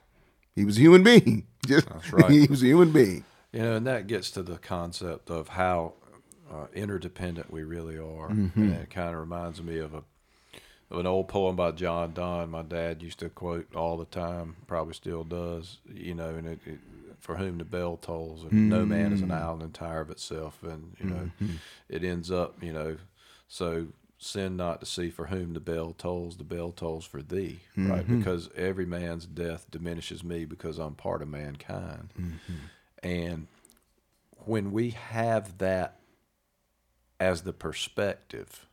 [0.53, 1.47] He was a human being.
[1.65, 2.29] Just, That's right.
[2.31, 3.23] he was a human being.
[3.53, 5.93] You know, and that gets to the concept of how
[6.51, 8.29] uh, interdependent we really are.
[8.29, 8.61] Mm-hmm.
[8.61, 10.03] And it kind of reminds me of a
[10.91, 12.51] of an old poem by John Donne.
[12.51, 15.77] My dad used to quote all the time, probably still does.
[15.91, 16.79] You know, and it, it
[17.19, 18.69] for whom the bell tolls, and mm-hmm.
[18.69, 19.39] no man is an mm.
[19.39, 21.55] island entire of itself, and you know, mm-hmm.
[21.87, 22.97] it ends up, you know,
[23.47, 27.61] so sin not to see for whom the bell tolls, the bell tolls for thee,
[27.77, 27.91] mm-hmm.
[27.91, 28.07] right?
[28.07, 32.09] Because every man's death diminishes me because I'm part of mankind.
[32.19, 32.53] Mm-hmm.
[33.03, 33.47] And
[34.45, 35.99] when we have that
[37.19, 38.67] as the perspective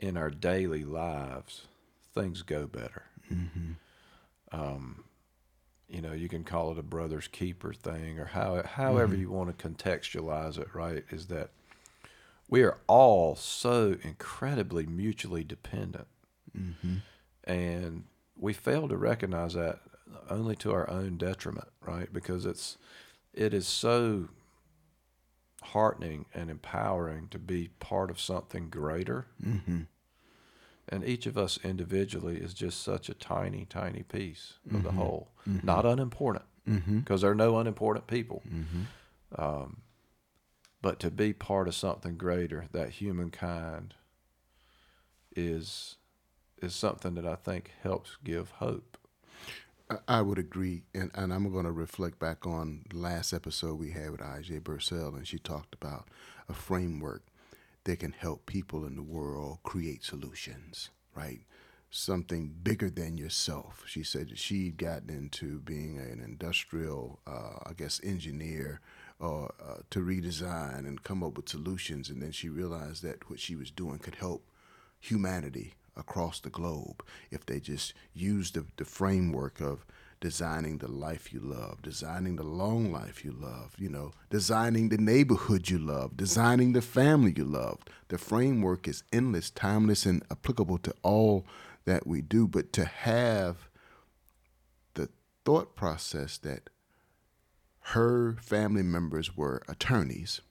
[0.00, 1.66] in our daily lives,
[2.14, 3.04] things go better.
[3.32, 3.72] Mm-hmm.
[4.50, 5.04] Um,
[5.88, 9.22] you know, you can call it a brother's keeper thing or how, however mm-hmm.
[9.22, 11.04] you want to contextualize it, right?
[11.10, 11.50] Is that
[12.48, 16.08] we are all so incredibly mutually dependent.
[16.58, 16.96] Mm-hmm.
[17.44, 18.04] And
[18.36, 19.80] we fail to recognize that
[20.30, 22.12] only to our own detriment, right?
[22.12, 22.78] Because it's
[23.32, 24.28] it is so
[25.62, 29.26] heartening and empowering to be part of something greater.
[29.44, 29.80] Mm-hmm.
[30.88, 34.84] And each of us individually is just such a tiny, tiny piece of mm-hmm.
[34.84, 35.30] the whole.
[35.48, 35.66] Mm-hmm.
[35.66, 37.16] Not unimportant, because mm-hmm.
[37.16, 38.42] there are no unimportant people.
[38.48, 39.40] Mm-hmm.
[39.40, 39.82] Um,
[40.82, 43.94] but to be part of something greater that humankind
[45.36, 45.96] is
[46.60, 48.98] is something that I think helps give hope.
[50.06, 53.90] I would agree, and, and I'm going to reflect back on the last episode we
[53.90, 56.06] had with Ayse Birsel, and she talked about
[56.48, 57.24] a framework
[57.84, 61.40] that can help people in the world create solutions, right?
[61.90, 63.82] Something bigger than yourself.
[63.86, 68.80] She said that she'd gotten into being an industrial, uh, I guess, engineer
[69.18, 72.10] or uh, to redesign and come up with solutions.
[72.10, 74.44] And then she realized that what she was doing could help
[75.00, 79.84] humanity across the globe if they just use the, the framework of
[80.20, 84.98] designing the life you love, designing the long life you love, you know, designing the
[84.98, 87.78] neighborhood you love, designing the family you love.
[88.08, 91.46] The framework is endless, timeless, and applicable to all
[91.86, 92.46] that we do.
[92.46, 93.68] But to have
[94.94, 95.08] the
[95.44, 96.68] thought process that
[97.80, 100.42] her family members were attorneys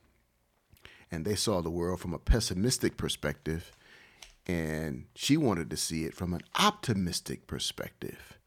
[1.12, 3.72] and they saw the world from a pessimistic perspective
[4.50, 8.40] and she wanted to see it from an optimistic perspective.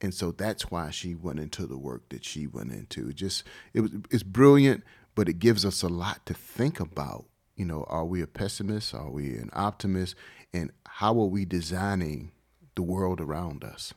[0.00, 3.12] And so that's why she went into the work that she went into.
[3.12, 3.44] Just
[3.74, 4.82] it was it's brilliant
[5.14, 7.26] but it gives us a lot to think about.
[7.56, 8.94] You know are we a pessimist?
[8.94, 10.14] Are we an optimist?
[10.54, 12.32] And how are we designing
[12.74, 13.92] the world around us?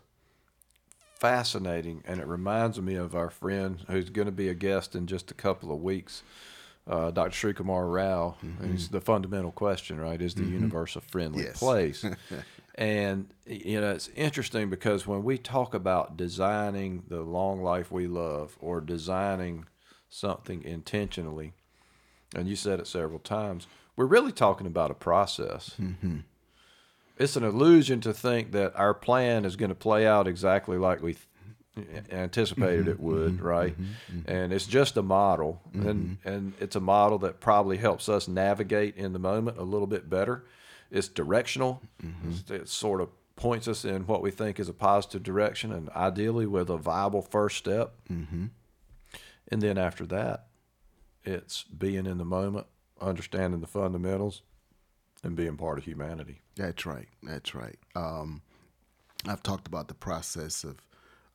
[1.15, 5.08] Fascinating, and it reminds me of our friend who's going to be a guest in
[5.08, 6.23] just a couple of weeks,
[6.88, 7.54] uh, Dr.
[7.54, 8.36] Srikumar Rao.
[8.43, 8.74] Mm-hmm.
[8.74, 10.22] It's the fundamental question, right?
[10.22, 10.54] Is the mm-hmm.
[10.54, 11.60] universe a friendly yes.
[11.60, 12.06] place?
[12.76, 18.08] and you know, it's interesting because when we talk about designing the long life we
[18.08, 19.65] love or designing
[20.10, 21.54] something intentionally,
[22.36, 25.76] and you said it several times, we're really talking about a process.
[25.80, 26.19] Mm-hmm
[27.17, 31.02] it's an illusion to think that our plan is going to play out exactly like
[31.02, 31.15] we
[32.12, 33.46] anticipated it would, mm-hmm.
[33.46, 33.74] right?
[33.74, 34.18] Mm-hmm.
[34.20, 34.32] Mm-hmm.
[34.32, 38.96] And it's just a model, and and it's a model that probably helps us navigate
[38.96, 40.46] in the moment a little bit better.
[40.92, 41.82] It's directional.
[42.00, 45.90] It's- It sort of points us in what we think is a positive direction, and
[45.90, 47.94] ideally with a viable first step.
[48.12, 48.46] Mm-hmm.
[49.48, 50.48] And then after that,
[51.24, 52.68] it's being in the moment,
[53.02, 54.44] understanding the fundamentals,
[55.24, 56.42] and being part of humanity.
[56.56, 57.08] That's right.
[57.24, 57.80] That's right.
[57.96, 58.42] Um,
[59.28, 60.78] I've talked about the process of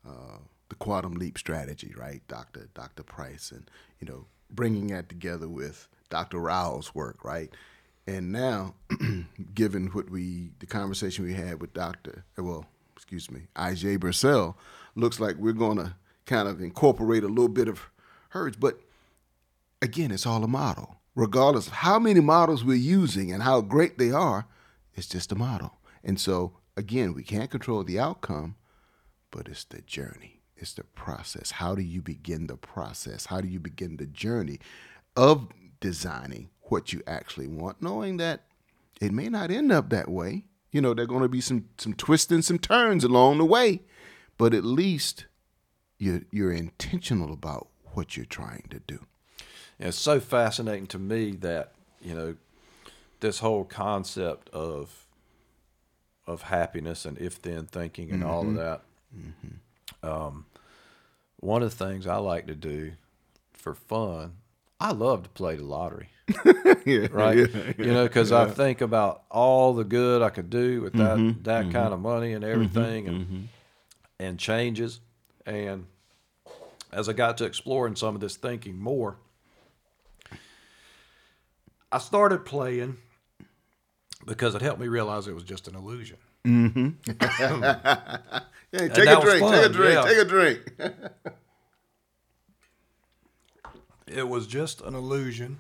[0.09, 5.49] uh, the quantum leap strategy, right, Doctor Doctor Price, and you know bringing that together
[5.49, 7.55] with Doctor Rao's work, right,
[8.09, 8.75] and now,
[9.55, 12.65] given what we the conversation we had with Doctor, well,
[12.97, 14.55] excuse me, Ayse Birsel,
[14.95, 15.95] looks like we're to
[16.25, 17.91] kind of incorporate a little bit of
[18.31, 18.81] hers, but
[19.83, 20.97] again, it's all a model.
[21.15, 24.47] Regardless of how many models we're using and how great they are,
[24.95, 25.79] it's just a model.
[26.05, 28.57] And so, again, we can't control the outcome,
[29.31, 31.53] but it's the journey, it's the process.
[31.53, 33.27] How do you begin the process?
[33.27, 34.59] How do you begin the journey
[35.17, 35.49] of
[35.81, 38.45] designing what you actually want, knowing that
[39.01, 40.45] it may not end up that way?
[40.71, 43.45] You know, there are going to be some some twists and some turns along the
[43.45, 43.83] way,
[44.37, 45.27] but at least
[45.99, 49.07] you're you're intentional about what you're trying to do.
[49.79, 52.37] And it's so fascinating to me that you know
[53.21, 55.07] this whole concept of
[56.27, 58.57] of happiness and if then thinking and all of mm-hmm.
[58.57, 58.83] that.
[59.17, 60.09] Mm-hmm.
[60.09, 60.47] Um,
[61.41, 62.93] one of the things I like to do
[63.53, 64.35] for fun,
[64.81, 66.11] I love to play the lottery.
[66.85, 67.37] yeah, right?
[67.37, 71.17] yeah, You know, because I think about all the good I could do with that
[71.17, 71.43] mm-hmm.
[71.45, 71.73] that mm-hmm.
[71.73, 73.49] kind of money and everything, and
[74.21, 75.01] and changes.
[75.47, 75.87] And
[76.93, 79.17] as I got to exploring some of this thinking more,
[81.91, 82.99] I started playing
[84.27, 86.19] because it helped me realize it was just an illusion.
[88.73, 90.03] Hey, take a drink, take a drink, yeah.
[90.03, 90.73] take a drink.
[94.07, 95.59] It was just an illusion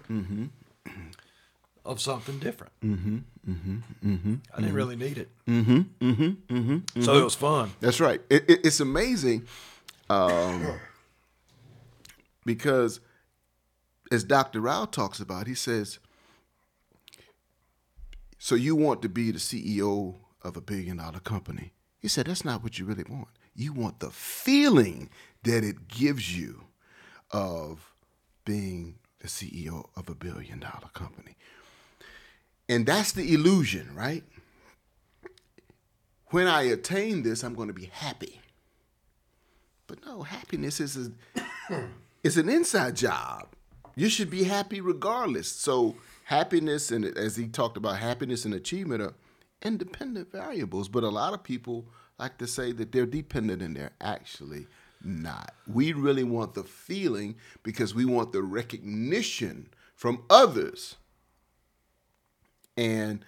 [1.84, 2.72] of something different.
[2.82, 3.18] Mm-hmm,
[3.48, 5.30] mm-hmm, I didn't really need it.
[5.46, 7.72] Mm-hmm, mm-hmm, So it was fun.
[7.80, 8.20] That's right.
[8.28, 9.46] It, it, it's amazing
[10.10, 10.78] um,
[12.44, 13.00] because,
[14.12, 14.60] as Dr.
[14.60, 15.98] Rao talks about, he says,
[18.38, 21.72] So you want to be the CEO of a billion dollar company?
[22.00, 23.28] He said, That's not what you really want.
[23.54, 25.10] You want the feeling
[25.42, 26.64] that it gives you
[27.30, 27.92] of
[28.44, 31.36] being the CEO of a billion dollar company.
[32.68, 34.22] And that's the illusion, right?
[36.30, 38.40] when I attain this, I'm going to be happy.
[39.86, 41.10] But no, happiness is
[41.70, 41.84] a,
[42.22, 43.48] is an inside job.
[43.96, 45.48] You should be happy regardless.
[45.48, 49.14] So happiness and as he talked about happiness and achievement are
[49.62, 50.88] independent variables.
[50.88, 51.86] But a lot of people
[52.18, 54.66] like to say that they're dependent and they're actually
[55.02, 55.54] not.
[55.66, 60.96] We really want the feeling because we want the recognition from others.
[62.76, 63.24] And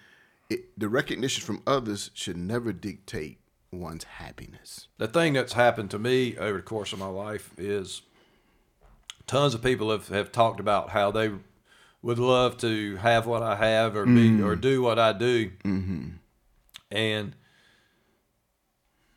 [0.49, 3.39] it, the recognition from others should never dictate
[3.71, 4.87] one's happiness.
[4.97, 8.01] The thing that's happened to me over the course of my life is
[9.27, 11.31] tons of people have, have talked about how they
[12.01, 15.51] would love to have what I have or be or do what I do.
[15.63, 16.09] Mm-hmm.
[16.91, 17.35] And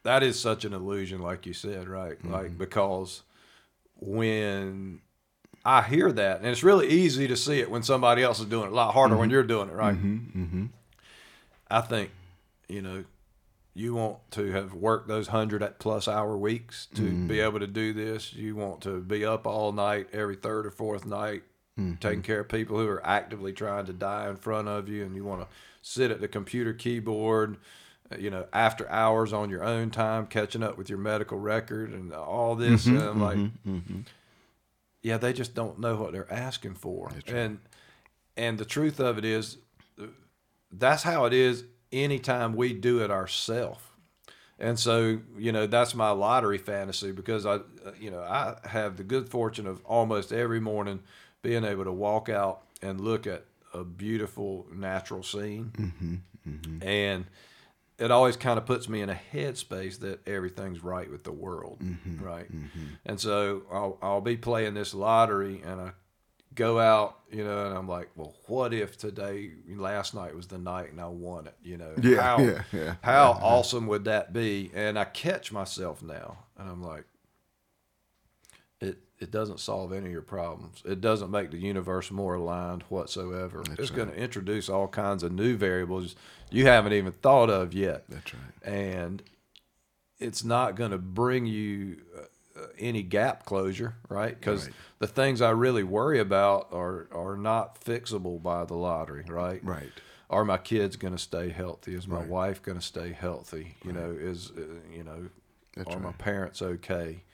[0.04, 2.18] that is such an illusion, like you said, right?
[2.18, 2.32] Mm-hmm.
[2.32, 3.22] Like, because
[3.96, 5.00] when
[5.64, 8.66] I hear that, and it's really easy to see it when somebody else is doing
[8.66, 9.34] it, a lot harder when mm-hmm.
[9.34, 9.96] you're doing it, right?
[9.96, 10.66] Mm-hmm.
[11.70, 12.10] I think,
[12.68, 13.04] you know,
[13.74, 17.92] you want to have worked those hundred plus hour weeks to be able to do
[17.92, 18.32] this.
[18.32, 21.42] You want to be up all night every third or fourth night,
[21.98, 25.16] taking care of people who are actively trying to die in front of you, and
[25.16, 25.48] you want to
[25.85, 27.59] sit at the computer keyboard,
[28.11, 31.92] uh, you know, after hours on your own time, catching up with your medical record
[31.92, 32.87] and all this.
[32.87, 34.01] and I'm like, mm-hmm, mm-hmm.
[35.03, 37.59] yeah, they just don't know what they're asking for, and
[38.37, 39.59] and the truth of it is
[40.01, 40.07] uh,
[40.73, 43.80] that's how it is anytime we do it ourselves.
[44.59, 47.61] And so, you know, that's my lottery fantasy because I, uh,
[48.01, 51.01] you know, I have the good fortune of almost every morning
[51.43, 53.45] being able to walk out and look at
[53.75, 55.72] a beautiful natural scene.
[55.77, 56.14] Mm-hmm,
[56.49, 56.83] mm-hmm.
[56.83, 57.27] And
[57.99, 61.79] it always kind of puts me in a headspace that everything's right with the world.
[61.83, 62.47] Mm-hmm, right.
[63.05, 65.93] And so I'll, I'll be playing this lottery and I
[66.55, 70.59] go out, you know, and I'm like, well, what if today, last night was the
[70.59, 71.95] night and I won it, you know?
[72.01, 72.95] Yeah, how, yeah, yeah.
[73.03, 74.70] How awesome would that be?
[74.75, 77.05] And I catch myself now and I'm like,
[79.18, 80.82] it, doesn't solve any of your problems.
[80.84, 83.62] It doesn't make the universe more aligned whatsoever.
[83.78, 86.16] it's going to introduce all kinds of new variables
[86.50, 88.04] you haven't even thought of yet.
[88.08, 88.72] That's right.
[88.72, 89.22] And
[90.18, 94.38] it's not going to bring you uh, uh, any gap closure, right?
[94.38, 94.74] Because Right.
[95.00, 99.62] the things I really worry about are are not fixable by the lottery, right?
[99.64, 99.90] Right.
[100.30, 101.94] Are my kids going to stay healthy?
[101.94, 102.28] Is my Right.
[102.28, 103.76] wife going to stay healthy?
[103.84, 104.62] You know, is uh,
[104.92, 105.28] you know,
[105.74, 107.24] That's are my parents okay?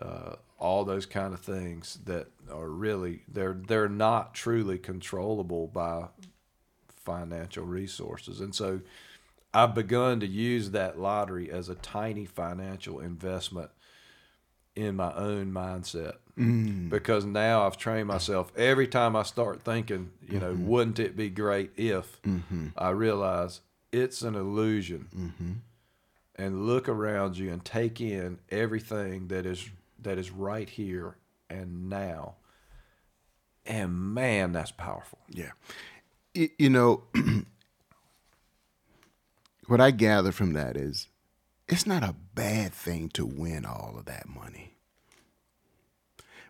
[0.00, 6.06] Uh, all those kind of things that are really they're they're not truly controllable by
[6.88, 8.80] financial resources, and so
[9.52, 13.70] I've begun to use that lottery as a tiny financial investment
[14.76, 16.14] in my own mindset.
[16.38, 16.88] Mm.
[16.88, 20.66] Because now I've trained myself every time I start thinking, you know, mm-hmm.
[20.66, 22.68] wouldn't it be great if mm-hmm.
[22.78, 23.60] I realize
[23.92, 25.52] it's an illusion mm-hmm.
[26.36, 29.68] and look around you and take in everything that is
[30.02, 31.16] that is right here
[31.48, 32.36] and now.
[33.66, 35.18] And man, that's powerful.
[35.28, 35.52] Yeah.
[36.34, 37.02] You know,
[39.66, 41.08] what I gather from that is
[41.68, 44.74] it's not a bad thing to win all of that money.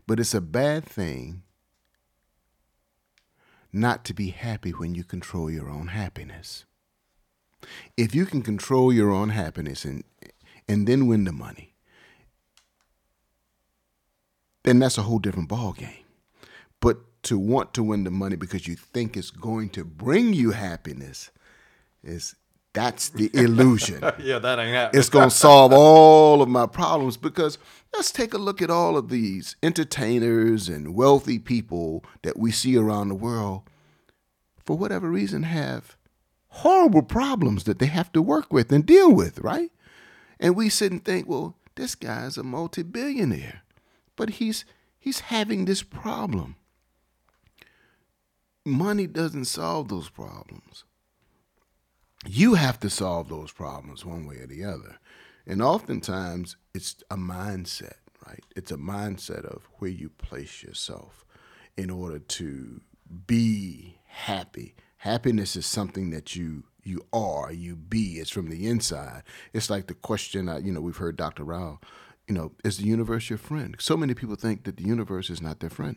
[0.07, 1.43] But it's a bad thing
[3.73, 6.65] not to be happy when you control your own happiness.
[7.97, 10.05] If you can control your own happiness and
[10.67, 11.70] and then win the money,
[14.63, 16.05] then that's a whole different ball game.
[16.81, 20.53] But to want to win the money because you think it's going to bring you
[20.53, 21.31] happiness
[22.03, 22.35] is
[22.73, 24.03] that's the illusion.
[24.23, 24.99] Yeah, that ain't happening.
[24.99, 27.59] it's going to solve all of my problems because
[27.93, 32.77] let's take a look at all of these entertainers and wealthy people that we see
[32.77, 33.63] around the world
[34.65, 35.97] for whatever reason have
[36.49, 39.71] horrible problems that they have to work with and deal with, right?
[40.39, 43.63] And we sit and think, well, this guy's a multi-billionaire,
[44.21, 44.67] but he's
[44.99, 46.57] he's having this problem.
[48.67, 50.85] Money doesn't solve those problems.
[52.27, 54.99] You have to solve those problems one way or the other.
[55.47, 57.95] And oftentimes it's a mindset,
[58.27, 58.45] right?
[58.55, 61.25] It's a mindset of where you place yourself
[61.79, 62.83] in order to
[63.27, 64.75] be happy.
[64.99, 68.19] Happiness is something that you you are, you be.
[68.19, 69.23] It's from the inside.
[69.55, 71.45] It's like the question, uh, you know, we've heard Dr.
[71.45, 71.81] Rao,
[72.31, 73.75] you know, is the universe your friend?
[73.81, 75.97] So many people think that the universe is not their friend.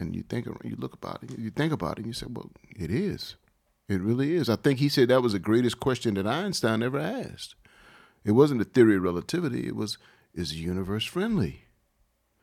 [0.00, 2.50] And you think, you look about it, you think about it, and you say, well,
[2.76, 3.36] it is.
[3.88, 4.50] It really is.
[4.50, 7.54] I think he said that was the greatest question that Einstein ever asked.
[8.24, 9.68] It wasn't a theory of relativity.
[9.68, 9.98] It was,
[10.34, 11.62] is the universe friendly?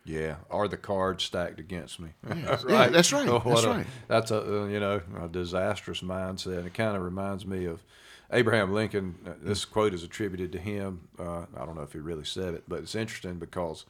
[0.05, 2.11] Yeah, are the cards stacked against me?
[2.29, 3.87] Yeah, yeah, that's right, What that's a- right.
[4.07, 6.65] That's a uh, you know a disastrous mindset.
[6.65, 7.83] It kind of reminds me of
[8.31, 9.15] Abraham Lincoln.
[9.25, 11.07] Uh, This quote is attributed to him.
[11.19, 13.85] Uh, I don't know if he really said it, but it's interesting because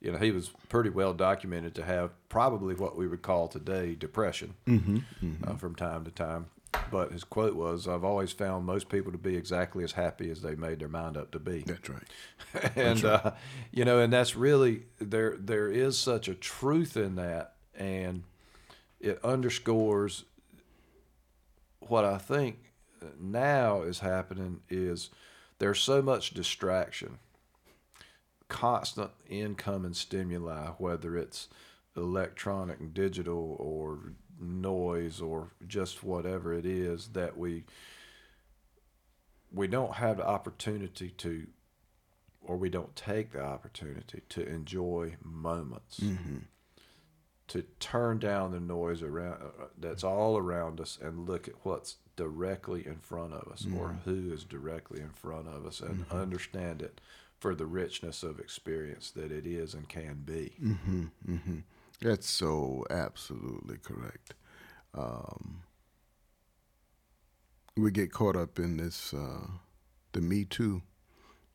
[0.00, 3.94] you know he was pretty well documented to have probably what we would call today
[3.94, 4.54] depression
[5.46, 6.46] Uh, from time to time.
[6.90, 10.42] But his quote was, "I've always found most people to be exactly as happy as
[10.42, 12.72] they made their mind up to be." That's right.
[12.76, 13.30] and uh,
[13.70, 15.36] you know, and that's really there.
[15.38, 18.24] There is such a truth in that, and
[19.00, 20.24] it underscores
[21.80, 22.58] what I think
[23.20, 25.10] now is happening is
[25.58, 27.18] there's so much distraction,
[28.48, 31.48] constant incoming stimuli, whether it's
[31.96, 37.64] electronic and digital or noise or just whatever it is that we
[39.52, 41.46] we don't have the opportunity to
[42.42, 46.00] or we don't take the opportunity to enjoy moments
[47.46, 51.96] to turn down the noise around uh, that's all around us and look at what's
[52.16, 56.80] directly in front of us or who is directly in front of us and understand
[56.82, 57.00] it
[57.38, 60.52] for the richness of experience that it is and can be
[62.00, 64.34] That's so absolutely correct.
[64.94, 65.62] Um,
[67.76, 69.46] we get caught up in this, uh,
[70.12, 70.82] the Me Too,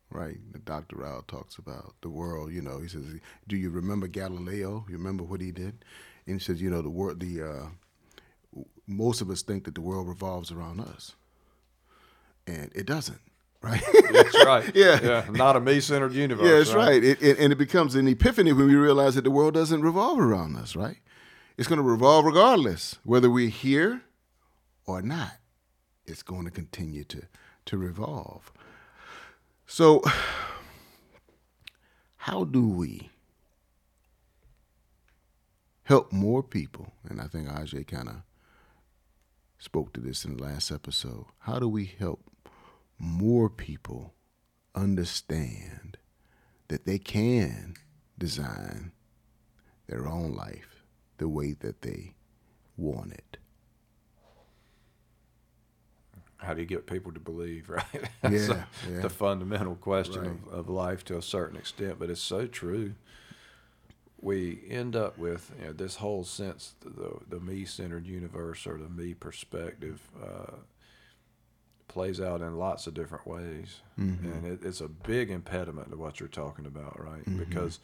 [0.09, 0.37] right?
[0.51, 0.97] That Dr.
[0.97, 2.51] Rao talks about the world.
[2.51, 3.05] You know, he says,
[3.47, 4.85] "Do you remember Galileo?
[4.89, 5.85] You remember what he did?"
[6.25, 7.67] And he says, "You know, the world, the uh,
[8.89, 11.15] most of us think that the world revolves around us,
[12.47, 13.21] and it doesn't,
[13.61, 13.81] right?"
[14.11, 14.99] that's right Yeah.
[15.01, 17.03] yeah not a me-centered universe Yeah, that's right.
[17.03, 20.19] It, it, and it becomes an epiphany when we realize that the world doesn't revolve
[20.19, 20.97] around us, right?
[21.57, 24.01] It's going to revolve regardless, whether we're here
[24.85, 25.33] or not.
[26.05, 27.23] It's going to continue to,
[27.65, 28.51] to revolve.
[29.67, 30.01] So,
[32.17, 33.09] how do we
[35.83, 36.93] help more people?
[37.07, 38.15] And I think Ayse kind of
[39.59, 41.25] spoke to this in the last episode.
[41.39, 42.21] How do we help
[42.97, 44.13] more people
[44.75, 45.97] understand
[46.69, 47.75] that they can
[48.17, 48.91] design
[49.87, 50.83] their own life
[51.17, 52.15] the way that they
[52.77, 53.37] want it.
[56.37, 57.83] how do you get people to believe, right?
[57.93, 58.49] Yeah, That's
[58.89, 59.01] yeah.
[59.01, 60.31] the fundamental question Right.
[60.53, 62.93] of, of life to a certain extent, but it's so true.
[64.21, 68.77] We end up with you know, this whole sense, the, the me centered universe or
[68.77, 70.55] the me perspective uh,
[71.87, 73.81] plays out in lots of different ways.
[73.99, 74.31] Mm-hmm.
[74.31, 77.25] And it, it's a big impediment to what you're talking about, right?
[77.25, 77.39] Mm-hmm.
[77.39, 77.79] Because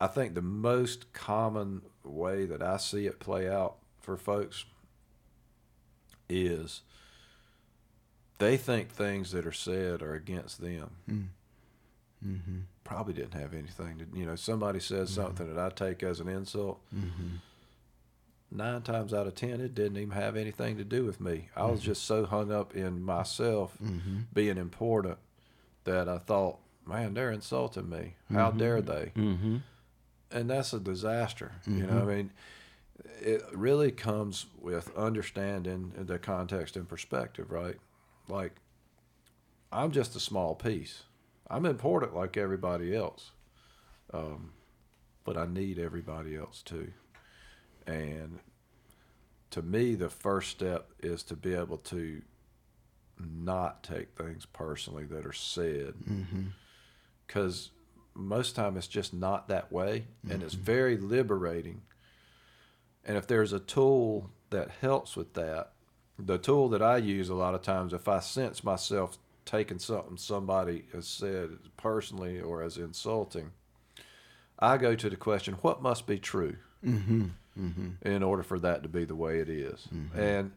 [0.00, 4.64] I think the most common way that I see it play out for folks
[6.28, 6.82] is
[8.38, 10.90] they think things that are said are against them.
[11.08, 11.26] Mm.
[12.26, 12.58] Mm-hmm.
[12.84, 16.28] Probably didn't have anything to, you know, somebody says something that I take as an
[16.28, 16.80] insult.
[16.94, 17.36] Mm-hmm.
[18.52, 21.48] Nine times out of ten, it didn't even have anything to do with me.
[21.56, 24.18] I was just so hung up in myself Mm-hmm.
[24.34, 25.18] being important
[25.84, 28.14] that I thought, man, they're insulting me.
[28.32, 29.12] How dare they?
[29.16, 29.58] Mm-hmm.
[30.32, 31.52] and that's a disaster.
[31.66, 32.32] You know, I mean,
[33.20, 37.76] it really comes with understanding the context and perspective, right?
[38.28, 38.56] Like,
[39.72, 41.04] I'm just a small piece.
[41.50, 43.32] I'm important like everybody else,
[44.14, 44.52] um,
[45.24, 46.92] but I need everybody else too.
[47.86, 48.38] And
[49.50, 52.22] to me, the first step is to be able to
[53.18, 55.94] not take things personally that are said.
[57.26, 57.70] Because
[58.14, 61.82] most time it's just not that way and it's very liberating.
[63.04, 65.72] And if there's a tool that helps with that
[66.18, 69.16] the tool that i use a lot of times if i sense myself
[69.50, 73.50] taking something somebody has said personally or as insulting
[74.58, 76.56] i go to the question what must be true
[78.04, 79.88] in order for that to be the way it is.
[80.14, 80.52] and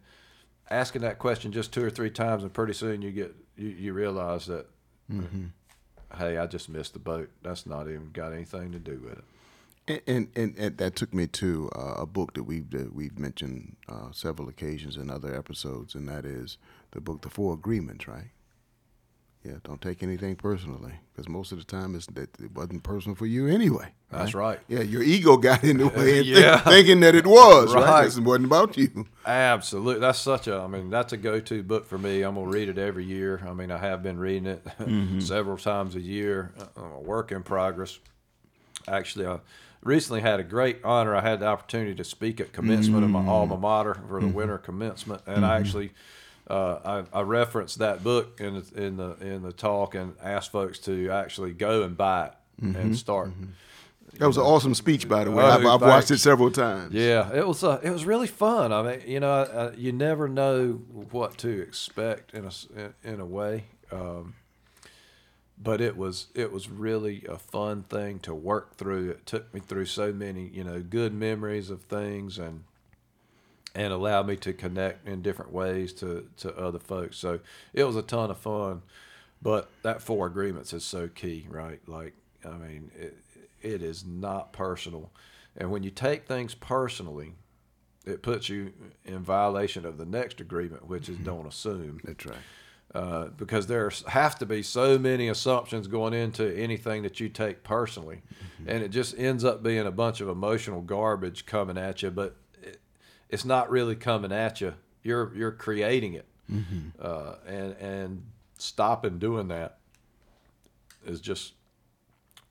[0.69, 3.93] asking that question just two or three times and pretty soon you get you, you
[3.93, 4.67] realize that
[6.17, 7.29] hey, I just missed the boat.
[7.41, 9.23] That's not even got anything to do with it.
[9.85, 13.19] And, and, and, and that took me to uh, a book that we've that we've
[13.19, 16.57] mentioned uh, several occasions in other episodes, and that is
[16.91, 18.31] the book The Four Agreements, right?
[19.45, 23.15] Yeah, don't take anything personally, because most of the time it's that it wasn't personal
[23.15, 23.89] for you anyway.
[24.09, 24.59] That's right.
[24.69, 26.59] Yeah, your ego got in the way, Yeah.
[26.59, 27.83] thinking that it was right.
[27.83, 28.05] Right.
[28.05, 29.05] This wasn't about you.
[29.25, 29.99] Absolutely.
[29.99, 32.21] That's such a, I mean, that's a go to book for me.
[32.21, 33.45] I'm going to read it every year.
[33.45, 35.19] I mean, I have been reading it mm-hmm.
[35.19, 36.53] several times a year.
[36.77, 37.99] Uh, a work in progress.
[38.87, 39.39] Actually, I
[39.81, 41.15] recently had a great honor.
[41.15, 43.27] I had the opportunity to speak at commencement of my mm.
[43.27, 44.35] alma mater for the mm-hmm.
[44.35, 45.21] winter commencement.
[45.25, 45.65] And I mm-hmm.
[45.65, 45.91] actually,
[46.47, 50.51] uh, I, I referenced that book in the, in the in the talk and asked
[50.51, 53.31] folks to actually go and buy it and start.
[54.19, 55.43] That was an awesome speech, by the way.
[55.43, 56.93] Oh, I've, I've watched it several times.
[56.93, 58.71] Yeah, it was uh, it was really fun.
[58.71, 60.73] I mean, you know, uh, you never know
[61.11, 62.51] what to expect in a
[63.03, 64.35] in a way, um,
[65.57, 69.09] but it was it was really a fun thing to work through.
[69.09, 72.65] It took me through so many you know good memories of things and
[73.75, 77.17] and allowed me to connect in different ways to to other folks.
[77.17, 77.39] So
[77.73, 78.83] it was a ton of fun.
[79.41, 81.81] But that four agreements is so key, right?
[81.85, 82.13] Like,
[82.45, 83.17] I mean, it,
[83.61, 85.11] it is not personal.
[85.57, 87.33] And when you take things personally,
[88.05, 88.71] it puts you
[89.03, 91.99] in violation of the next agreement, which is don't assume.
[92.05, 92.37] That's right.
[92.95, 97.63] Uh, because there have to be so many assumptions going into anything that you take
[97.63, 98.21] personally,
[98.67, 102.11] and it just ends up being a bunch of emotional garbage coming at you.
[102.11, 102.35] But
[103.33, 106.27] it's not really coming at you; you're you're creating it,
[106.99, 108.25] uh, and and
[108.57, 109.79] stopping doing that
[111.05, 111.53] is just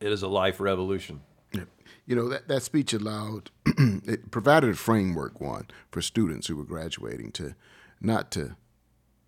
[0.01, 1.21] it is a life revolution.
[1.53, 1.65] Yeah.
[2.07, 6.65] You know, that, that speech allowed, it provided a framework, one, for students who were
[6.65, 7.55] graduating to
[8.01, 8.57] not to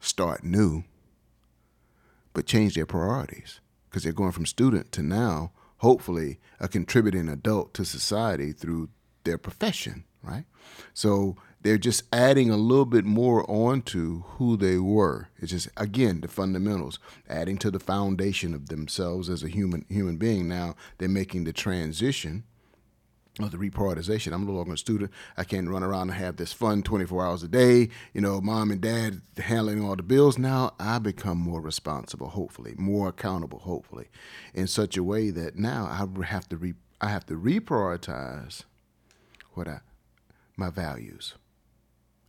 [0.00, 0.82] start new,
[2.32, 3.60] but change their priorities.
[3.88, 8.88] Because they're going from student to now, hopefully, a contributing adult to society through
[9.22, 10.44] their profession, right?
[10.92, 15.28] So they're just adding a little bit more onto who they were.
[15.38, 16.98] It's just again the fundamentals,
[17.28, 20.48] adding to the foundation of themselves as a human human being.
[20.48, 22.44] Now they're making the transition
[23.40, 24.32] or the reprioritization.
[24.32, 25.10] I'm no longer a student.
[25.36, 27.88] I can't run around and have this fun 24 hours a day.
[28.12, 30.38] You know, mom and dad handling all the bills.
[30.38, 34.08] Now I become more responsible, hopefully, more accountable, hopefully,
[34.52, 38.64] in such a way that now I have to re- I have to reprioritize
[39.54, 39.80] what I
[40.56, 41.34] my values.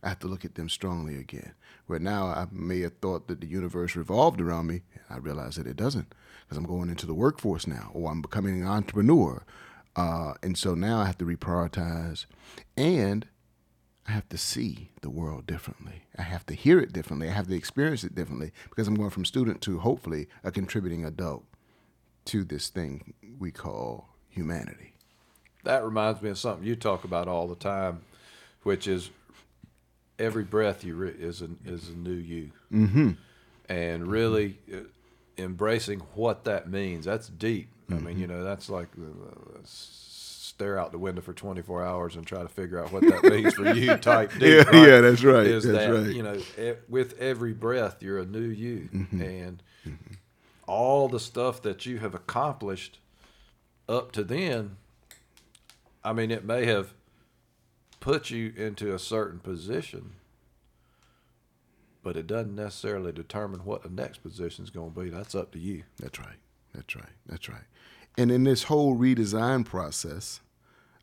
[0.02, 1.52] I have to look at them strongly again.
[1.86, 5.66] Where now I may have thought that the universe revolved around me, I realize that
[5.66, 6.14] it doesn't,
[6.44, 9.44] because I'm going into the workforce now, or I'm becoming an entrepreneur,
[9.96, 12.26] uh, and so now I have to reprioritize,
[12.76, 13.26] and
[14.06, 16.04] I have to see the world differently.
[16.16, 17.28] I have to hear it differently.
[17.28, 21.04] I have to experience it differently because I'm going from student to hopefully a contributing
[21.04, 21.44] adult
[22.26, 24.94] to this thing we call humanity.
[25.64, 28.02] That reminds me of something you talk about all the time,
[28.66, 29.10] which is
[30.18, 33.10] every breath you re- is a, is a new you, mm-hmm.
[33.68, 34.78] and really uh,
[35.38, 37.04] embracing what that means.
[37.04, 37.68] That's deep.
[37.88, 42.26] I mean, you know, that's like uh, stare out the window for 24 hours and
[42.26, 43.96] try to figure out what that means for you.
[43.98, 44.42] Type deep.
[44.42, 44.88] Yeah, right?
[44.88, 45.46] yeah, that's right.
[45.46, 46.06] Is That's that right.
[46.12, 49.22] you know, e- with every breath, you're a new you, Mm-hmm.
[49.22, 49.62] and
[50.66, 52.98] all the stuff that you have accomplished
[53.88, 54.76] up to then.
[56.02, 56.92] I mean, it may have
[58.06, 60.12] put you into a certain position,
[62.04, 65.10] but it doesn't necessarily determine what the next position is going to be.
[65.10, 65.82] That's up to you.
[65.98, 66.36] That's right.
[66.72, 67.10] That's right.
[67.26, 67.64] That's right.
[68.16, 70.38] And in this whole redesign process,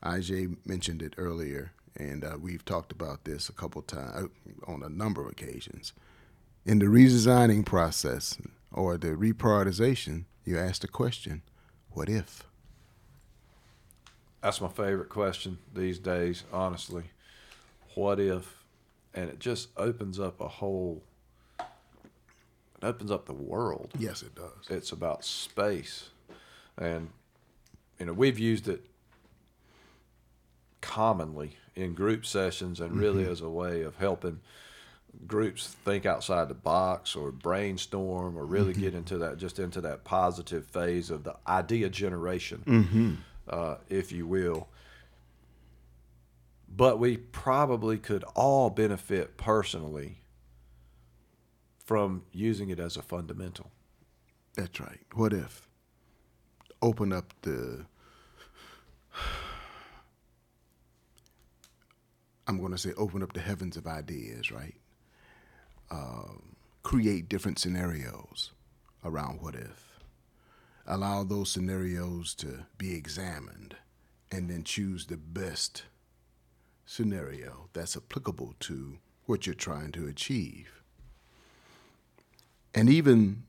[0.01, 4.29] Ayse mentioned it earlier, and uh, we've talked about this a couple times
[4.65, 5.91] on a number of occasions.
[6.65, 8.37] In the redesigning process
[8.71, 11.41] or the reprioritization, you ask the question,
[11.89, 12.45] "What if?"
[14.43, 17.05] That's my favorite question these days, honestly.
[17.95, 18.65] What if?
[19.13, 21.01] And it just opens up a whole.
[21.59, 23.91] It opens up the world.
[23.97, 24.69] Yes, it does.
[24.69, 26.09] It's about space,
[26.77, 27.09] and
[27.99, 28.85] you know we've used it
[30.81, 33.31] commonly in group sessions and really mm-hmm.
[33.31, 34.41] as a way of helping
[35.25, 38.81] groups think outside the box or brainstorm or really mm-hmm.
[38.81, 43.13] get into that just into that positive phase of the idea generation mm-hmm.
[43.49, 44.67] Uh, if you will
[46.75, 50.17] but we probably could all benefit personally
[51.85, 53.69] from using it as a fundamental
[54.55, 55.01] That's right.
[55.13, 55.67] What if?
[56.81, 57.85] Open up the.
[62.47, 64.75] I'm going to say open up the heavens of ideas, right?
[65.91, 68.51] Um, create different scenarios
[69.05, 69.92] around what if.
[70.85, 73.75] Allow those scenarios to be examined
[74.31, 75.83] and then choose the best
[76.85, 80.81] scenario that's applicable to what you're trying to achieve.
[82.73, 83.43] And even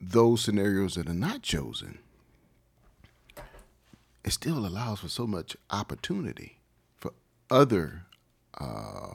[0.00, 1.98] those scenarios that are not chosen,
[4.24, 6.58] it still allows for so much opportunity
[6.96, 7.12] for
[7.50, 8.06] other
[8.60, 9.14] uh,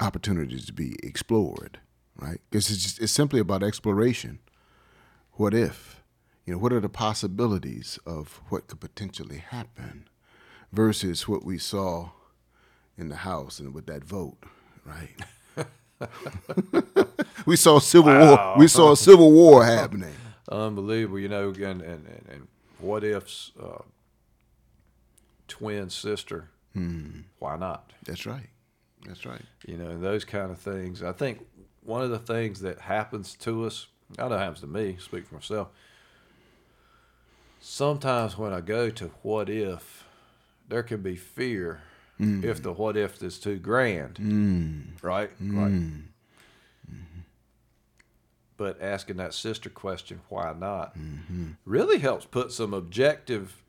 [0.00, 1.78] opportunities to be explored,
[2.16, 2.40] right?
[2.50, 4.38] Because it's, it's simply about exploration.
[5.40, 6.02] What if?
[6.44, 10.06] You know, what are the possibilities of what could potentially happen
[10.70, 12.10] versus what we saw
[12.98, 14.36] in the House and with that vote,
[14.84, 15.16] right?
[17.46, 18.54] we saw civil war.
[18.58, 20.12] We saw a civil war happening.
[20.50, 22.46] unbelievable, you know, and and, and,
[22.78, 23.80] what if's uh,
[25.48, 26.50] twin sister?
[27.38, 27.94] Why not?
[28.04, 28.50] That's right.
[29.06, 29.46] That's right.
[29.66, 31.02] You know, those kind of things.
[31.02, 31.46] I think
[31.82, 33.86] one of the things that happens to us,
[34.18, 34.96] I know it happens to me.
[34.98, 35.68] Speak for myself.
[37.60, 40.04] Sometimes when I go to what if,
[40.68, 41.82] there can be fear
[42.18, 42.44] mm.
[42.44, 45.02] if the what if is too grand, mm.
[45.02, 45.30] right?
[45.40, 46.02] Like, mm.
[46.90, 47.20] mm-hmm.
[48.56, 51.50] but asking that sister question, why not, mm-hmm.
[51.64, 53.62] really helps put some objective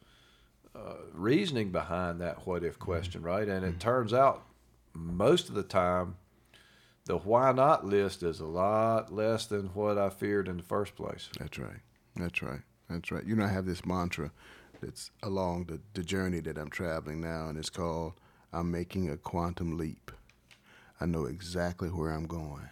[0.76, 3.48] uh, reasoning behind that what if question, right?
[3.48, 4.44] And it turns out
[4.94, 6.16] most of the time,
[7.06, 10.96] the why not list is a lot less than what I feared in the first
[10.96, 11.30] place.
[11.40, 11.80] That's right.
[12.16, 12.62] That's right.
[12.90, 13.26] That's right.
[13.26, 14.32] You know, I have this mantra
[14.82, 18.14] that's along the, the journey that I'm traveling now, and it's called
[18.54, 20.12] I'm making a quantum leap.
[21.00, 22.70] I know exactly where I'm going.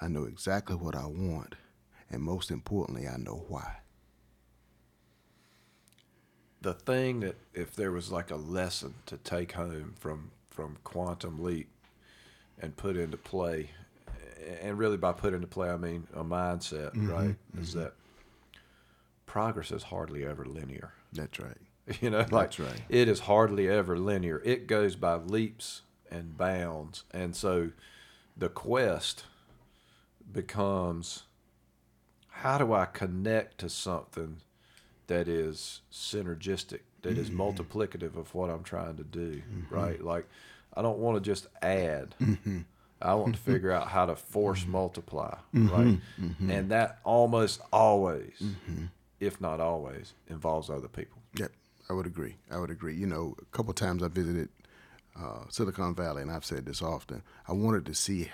[0.00, 1.54] I know exactly what I want.
[2.10, 3.76] And most importantly, I know why.
[6.60, 11.42] The thing that if there was like a lesson to take home from from quantum
[11.42, 11.68] leap
[12.62, 13.70] and put into play,
[14.62, 17.36] and really by put into play I mean a mindset, mm-hmm, right?
[17.58, 17.80] Is mm-hmm.
[17.80, 17.92] that
[19.26, 20.94] progress is hardly ever linear.
[21.12, 21.56] That's right.
[22.00, 22.80] You know, like That's right.
[22.88, 24.40] it is hardly ever linear.
[24.44, 25.82] It goes by leaps
[26.12, 27.02] and bounds.
[27.10, 27.70] And so
[28.36, 29.24] the quest
[30.32, 31.24] becomes
[32.28, 34.38] how do I connect to something
[35.08, 37.40] that is synergistic, that is mm-hmm.
[37.40, 40.02] multiplicative of what I'm trying to do, right?
[40.02, 40.28] Like
[40.74, 42.14] I don't want to just add.
[42.20, 42.60] Mm-hmm.
[43.00, 43.52] I want to mm-hmm.
[43.52, 44.72] figure out how to force mm-hmm.
[44.72, 45.98] multiply, right?
[46.48, 48.42] And that almost always,
[49.18, 51.20] if not always, involves other people.
[51.36, 51.50] Yep,
[51.90, 52.36] I would agree.
[52.50, 52.94] I would agree.
[52.94, 54.48] You know, a couple times I visited
[55.18, 57.22] uh, Silicon Valley, and I've said this often.
[57.48, 58.30] I wanted to see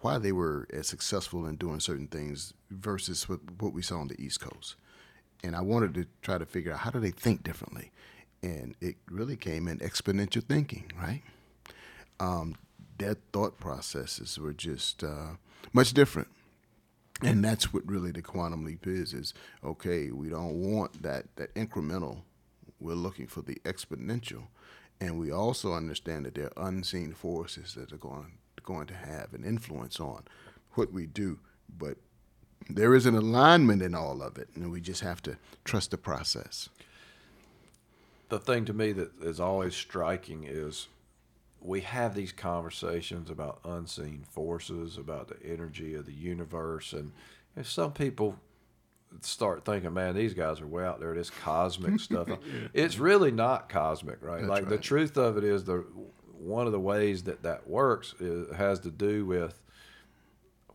[0.00, 4.08] why they were as successful in doing certain things versus what, what we saw on
[4.08, 4.74] the East Coast.
[5.44, 7.90] And I wanted to try to figure out how do they think differently.
[8.42, 11.22] And it really came in exponential thinking, right?
[12.20, 12.56] Um,
[12.98, 15.36] their thought processes were just uh,
[15.72, 16.28] much different.
[17.22, 19.34] And that's what really the quantum leap is, is
[19.64, 22.22] okay, we don't want that, that incremental.
[22.80, 24.44] We're looking for the exponential.
[25.00, 28.32] and we also understand that there are unseen forces that are going
[28.64, 30.22] going to have an influence on
[30.74, 31.38] what we do.
[31.76, 31.96] But
[32.70, 35.98] there is an alignment in all of it, and we just have to trust the
[35.98, 36.68] process.
[38.32, 40.88] The thing to me that is always striking is
[41.60, 47.12] we have these conversations about unseen forces, about the energy of the universe, and
[47.56, 48.38] if some people
[49.20, 52.26] start thinking, man, these guys are way out there, this cosmic stuff.
[52.72, 54.38] It's really not cosmic, right?
[54.38, 54.70] That's like right.
[54.70, 55.84] the truth of it is the
[56.38, 59.60] one of the ways that that works is, has to do with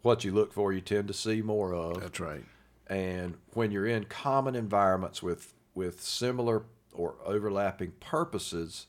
[0.04, 2.02] what you look for, you tend to see more of.
[2.02, 2.44] That's right.
[2.86, 6.62] And when you're in common environments with with similar
[6.98, 8.88] or overlapping purposes,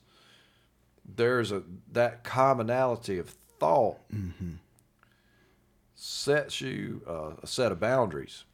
[1.04, 3.30] there's a that commonality of
[3.60, 4.52] thought Mm-hmm.
[5.94, 8.44] sets you uh, a set of boundaries,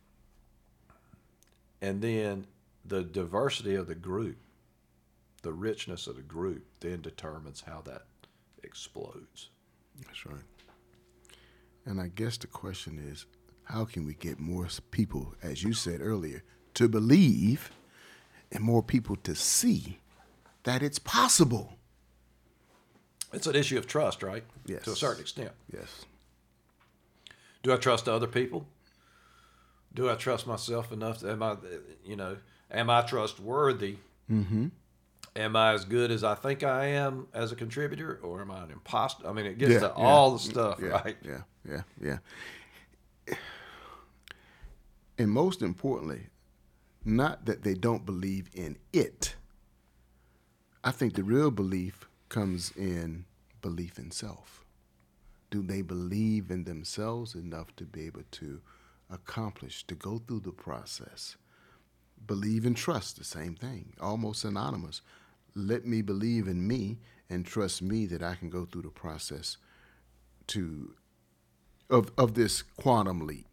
[1.83, 2.47] and then
[2.85, 4.37] the diversity of the group,
[5.43, 8.03] the richness of the group, then determines how that
[8.63, 9.51] explodes.
[10.07, 10.43] That's right.
[11.87, 13.27] And I guess the question is,
[13.65, 16.43] how can we get more people, as you said earlier,
[16.75, 17.71] to believe,
[18.55, 19.99] and more people to see
[20.63, 21.75] that it's possible?
[23.33, 24.45] It's an issue of trust, right?
[24.65, 24.85] Yes.
[24.85, 25.51] To a certain extent.
[25.73, 26.05] Yes.
[27.63, 28.67] Do I trust other people?
[29.93, 31.19] Do I trust myself enough?
[31.21, 31.57] To, am I,
[32.05, 32.37] you know,
[32.71, 33.97] am I trustworthy?
[34.31, 34.69] Mm-hmm.
[35.37, 38.63] Am I as good as I think I am as a contributor, or am I
[38.63, 39.27] an imposter?
[39.27, 39.93] I mean, it gets Yeah, to yeah.
[40.05, 41.17] all the stuff, Yeah, right?
[41.25, 41.83] yeah, yeah,
[43.29, 43.35] yeah.
[45.19, 46.27] And most importantly,
[47.05, 49.37] not that they don't believe in it.
[50.83, 53.25] I think the real belief comes in
[53.63, 54.65] belief in self.
[55.51, 58.61] Do they believe in themselves enough to be able to
[59.11, 61.37] accomplish, to go through the process?
[62.27, 65.01] Believe and trust, the same thing, almost synonymous.
[65.55, 66.99] Let me believe in me
[67.31, 69.57] and trust me that I can go through the process
[70.49, 70.95] to
[71.89, 73.47] of of this quantum leap.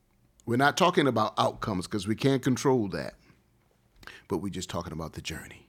[0.45, 3.14] We're not talking about outcomes because we can't control that,
[4.28, 5.68] but we're just talking about the journey.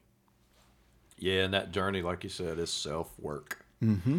[1.18, 3.64] Yeah, and that journey, like you said, is self work.
[3.82, 4.18] Mm-hmm.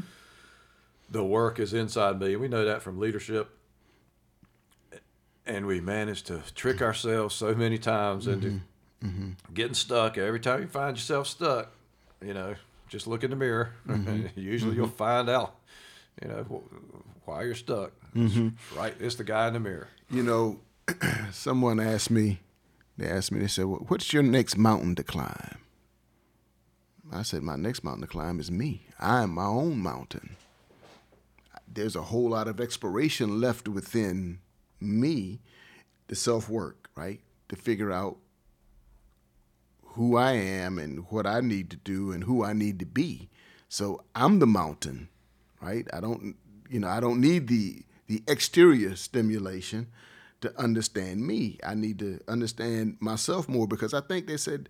[1.10, 2.36] The work is inside me.
[2.36, 3.50] We know that from leadership.
[5.46, 9.08] And we manage to trick ourselves so many times into mm-hmm.
[9.08, 9.54] Mm-hmm.
[9.54, 10.18] getting stuck.
[10.18, 11.74] Every time you find yourself stuck,
[12.26, 12.56] you know,
[12.88, 13.74] just look in the mirror.
[13.86, 14.40] Mm-hmm.
[14.40, 15.56] Usually you'll find out,
[16.22, 16.64] you know,
[17.26, 17.92] why you're stuck.
[18.16, 19.90] It's Right, it's the guy in the mirror.
[20.10, 20.60] You know,
[21.32, 22.40] someone asked me.
[22.98, 23.40] They asked me.
[23.40, 25.58] They said, well, "What's your next mountain to climb?"
[27.12, 28.88] I said, "My next mountain to climb is me.
[29.00, 30.36] I am my own mountain.
[31.68, 34.40] There's a whole lot of exploration left within
[34.80, 35.42] me,
[36.08, 38.18] the self work, right, to figure out
[39.94, 43.30] who I am and what I need to do and who I need to be.
[43.70, 45.10] So I'm the mountain,
[45.62, 45.88] right?
[45.94, 46.36] I don't,
[46.70, 49.88] you know, I don't need the the exterior stimulation
[50.44, 51.60] to understand me.
[51.66, 54.70] I need to understand myself more because I think they said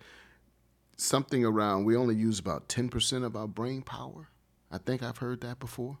[0.96, 4.28] something around we only use about 10% of our brain power.
[4.70, 5.98] I think I've heard that before.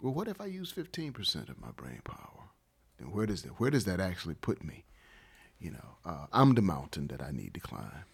[0.00, 2.50] Well, what if I use 15% of my brain power?
[2.98, 4.84] Then where does that, where does that actually put me?
[5.58, 8.04] You know, uh, I'm the mountain that I need to climb.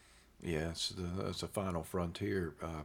[0.42, 2.84] Yeah, it's, the, it's a final frontier uh,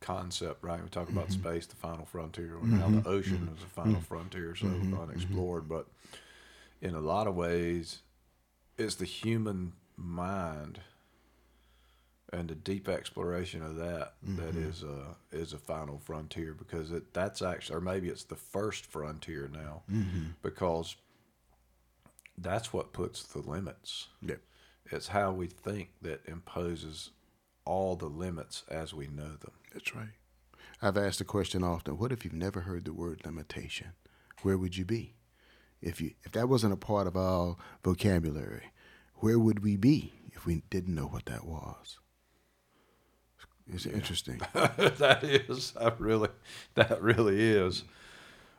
[0.00, 0.82] concept, right?
[0.82, 1.48] We talk about mm-hmm.
[1.48, 3.00] space, the final frontier, or now mm-hmm.
[3.00, 3.54] the ocean mm-hmm.
[3.54, 5.68] is the final frontier, so unexplored.
[5.68, 5.86] But
[6.80, 8.00] in a lot of ways,
[8.78, 10.80] it's the human mind
[12.32, 14.68] and the deep exploration of that that mm-hmm.
[14.68, 18.86] is a is a final frontier because it that's actually or maybe it's the first
[18.86, 20.26] frontier now mm-hmm.
[20.40, 20.96] because
[22.38, 24.08] that's what puts the limits.
[24.22, 24.36] Yeah.
[24.90, 27.10] It's how we think that imposes
[27.64, 29.52] all the limits as we know them.
[29.72, 30.08] That's right.
[30.82, 33.88] I've asked the question often, what if you've never heard the word limitation?
[34.42, 35.14] Where would you be?
[35.80, 38.72] If you if that wasn't a part of our vocabulary,
[39.16, 41.98] where would we be if we didn't know what that was?
[43.72, 44.40] It's interesting.
[44.54, 46.28] that is, that really,
[46.74, 47.84] that really is.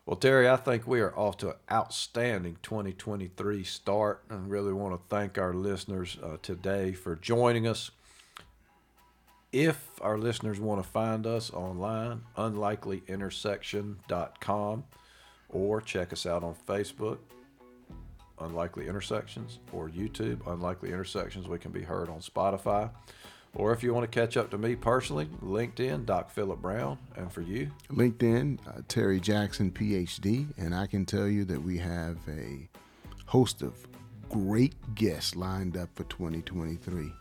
[0.06, 4.96] Well, Terry, I think we are off to an outstanding 2023 start, and really want
[4.96, 7.92] to thank our listeners uh, today for joining us.
[9.52, 14.84] If our listeners want to find us online, unlikelyintersection.com,
[15.52, 17.20] or check us out on Facebook,
[18.39, 21.47] Unlikely Intersections, or YouTube, Unlikely Intersections.
[21.47, 22.89] We can be heard on Spotify.
[23.54, 26.97] Or if you want to catch up to me personally, LinkedIn, Doc Philip Brown.
[27.18, 31.78] And for you, LinkedIn, uh, Terry Jackson, PhD, and I can tell you that we
[31.80, 32.70] have a
[33.26, 33.76] host of
[34.30, 37.12] great guests lined up for 2023.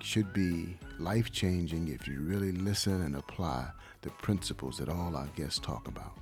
[0.00, 3.66] should be life changing if you really listen and apply
[4.02, 6.12] the principles that all our guests talk about.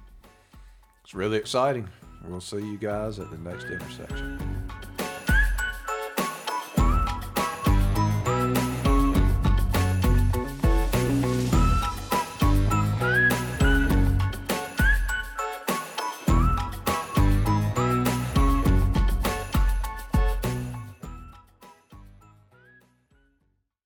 [1.05, 1.89] It's really exciting.
[2.29, 4.52] We'll see you guys at the next intersection.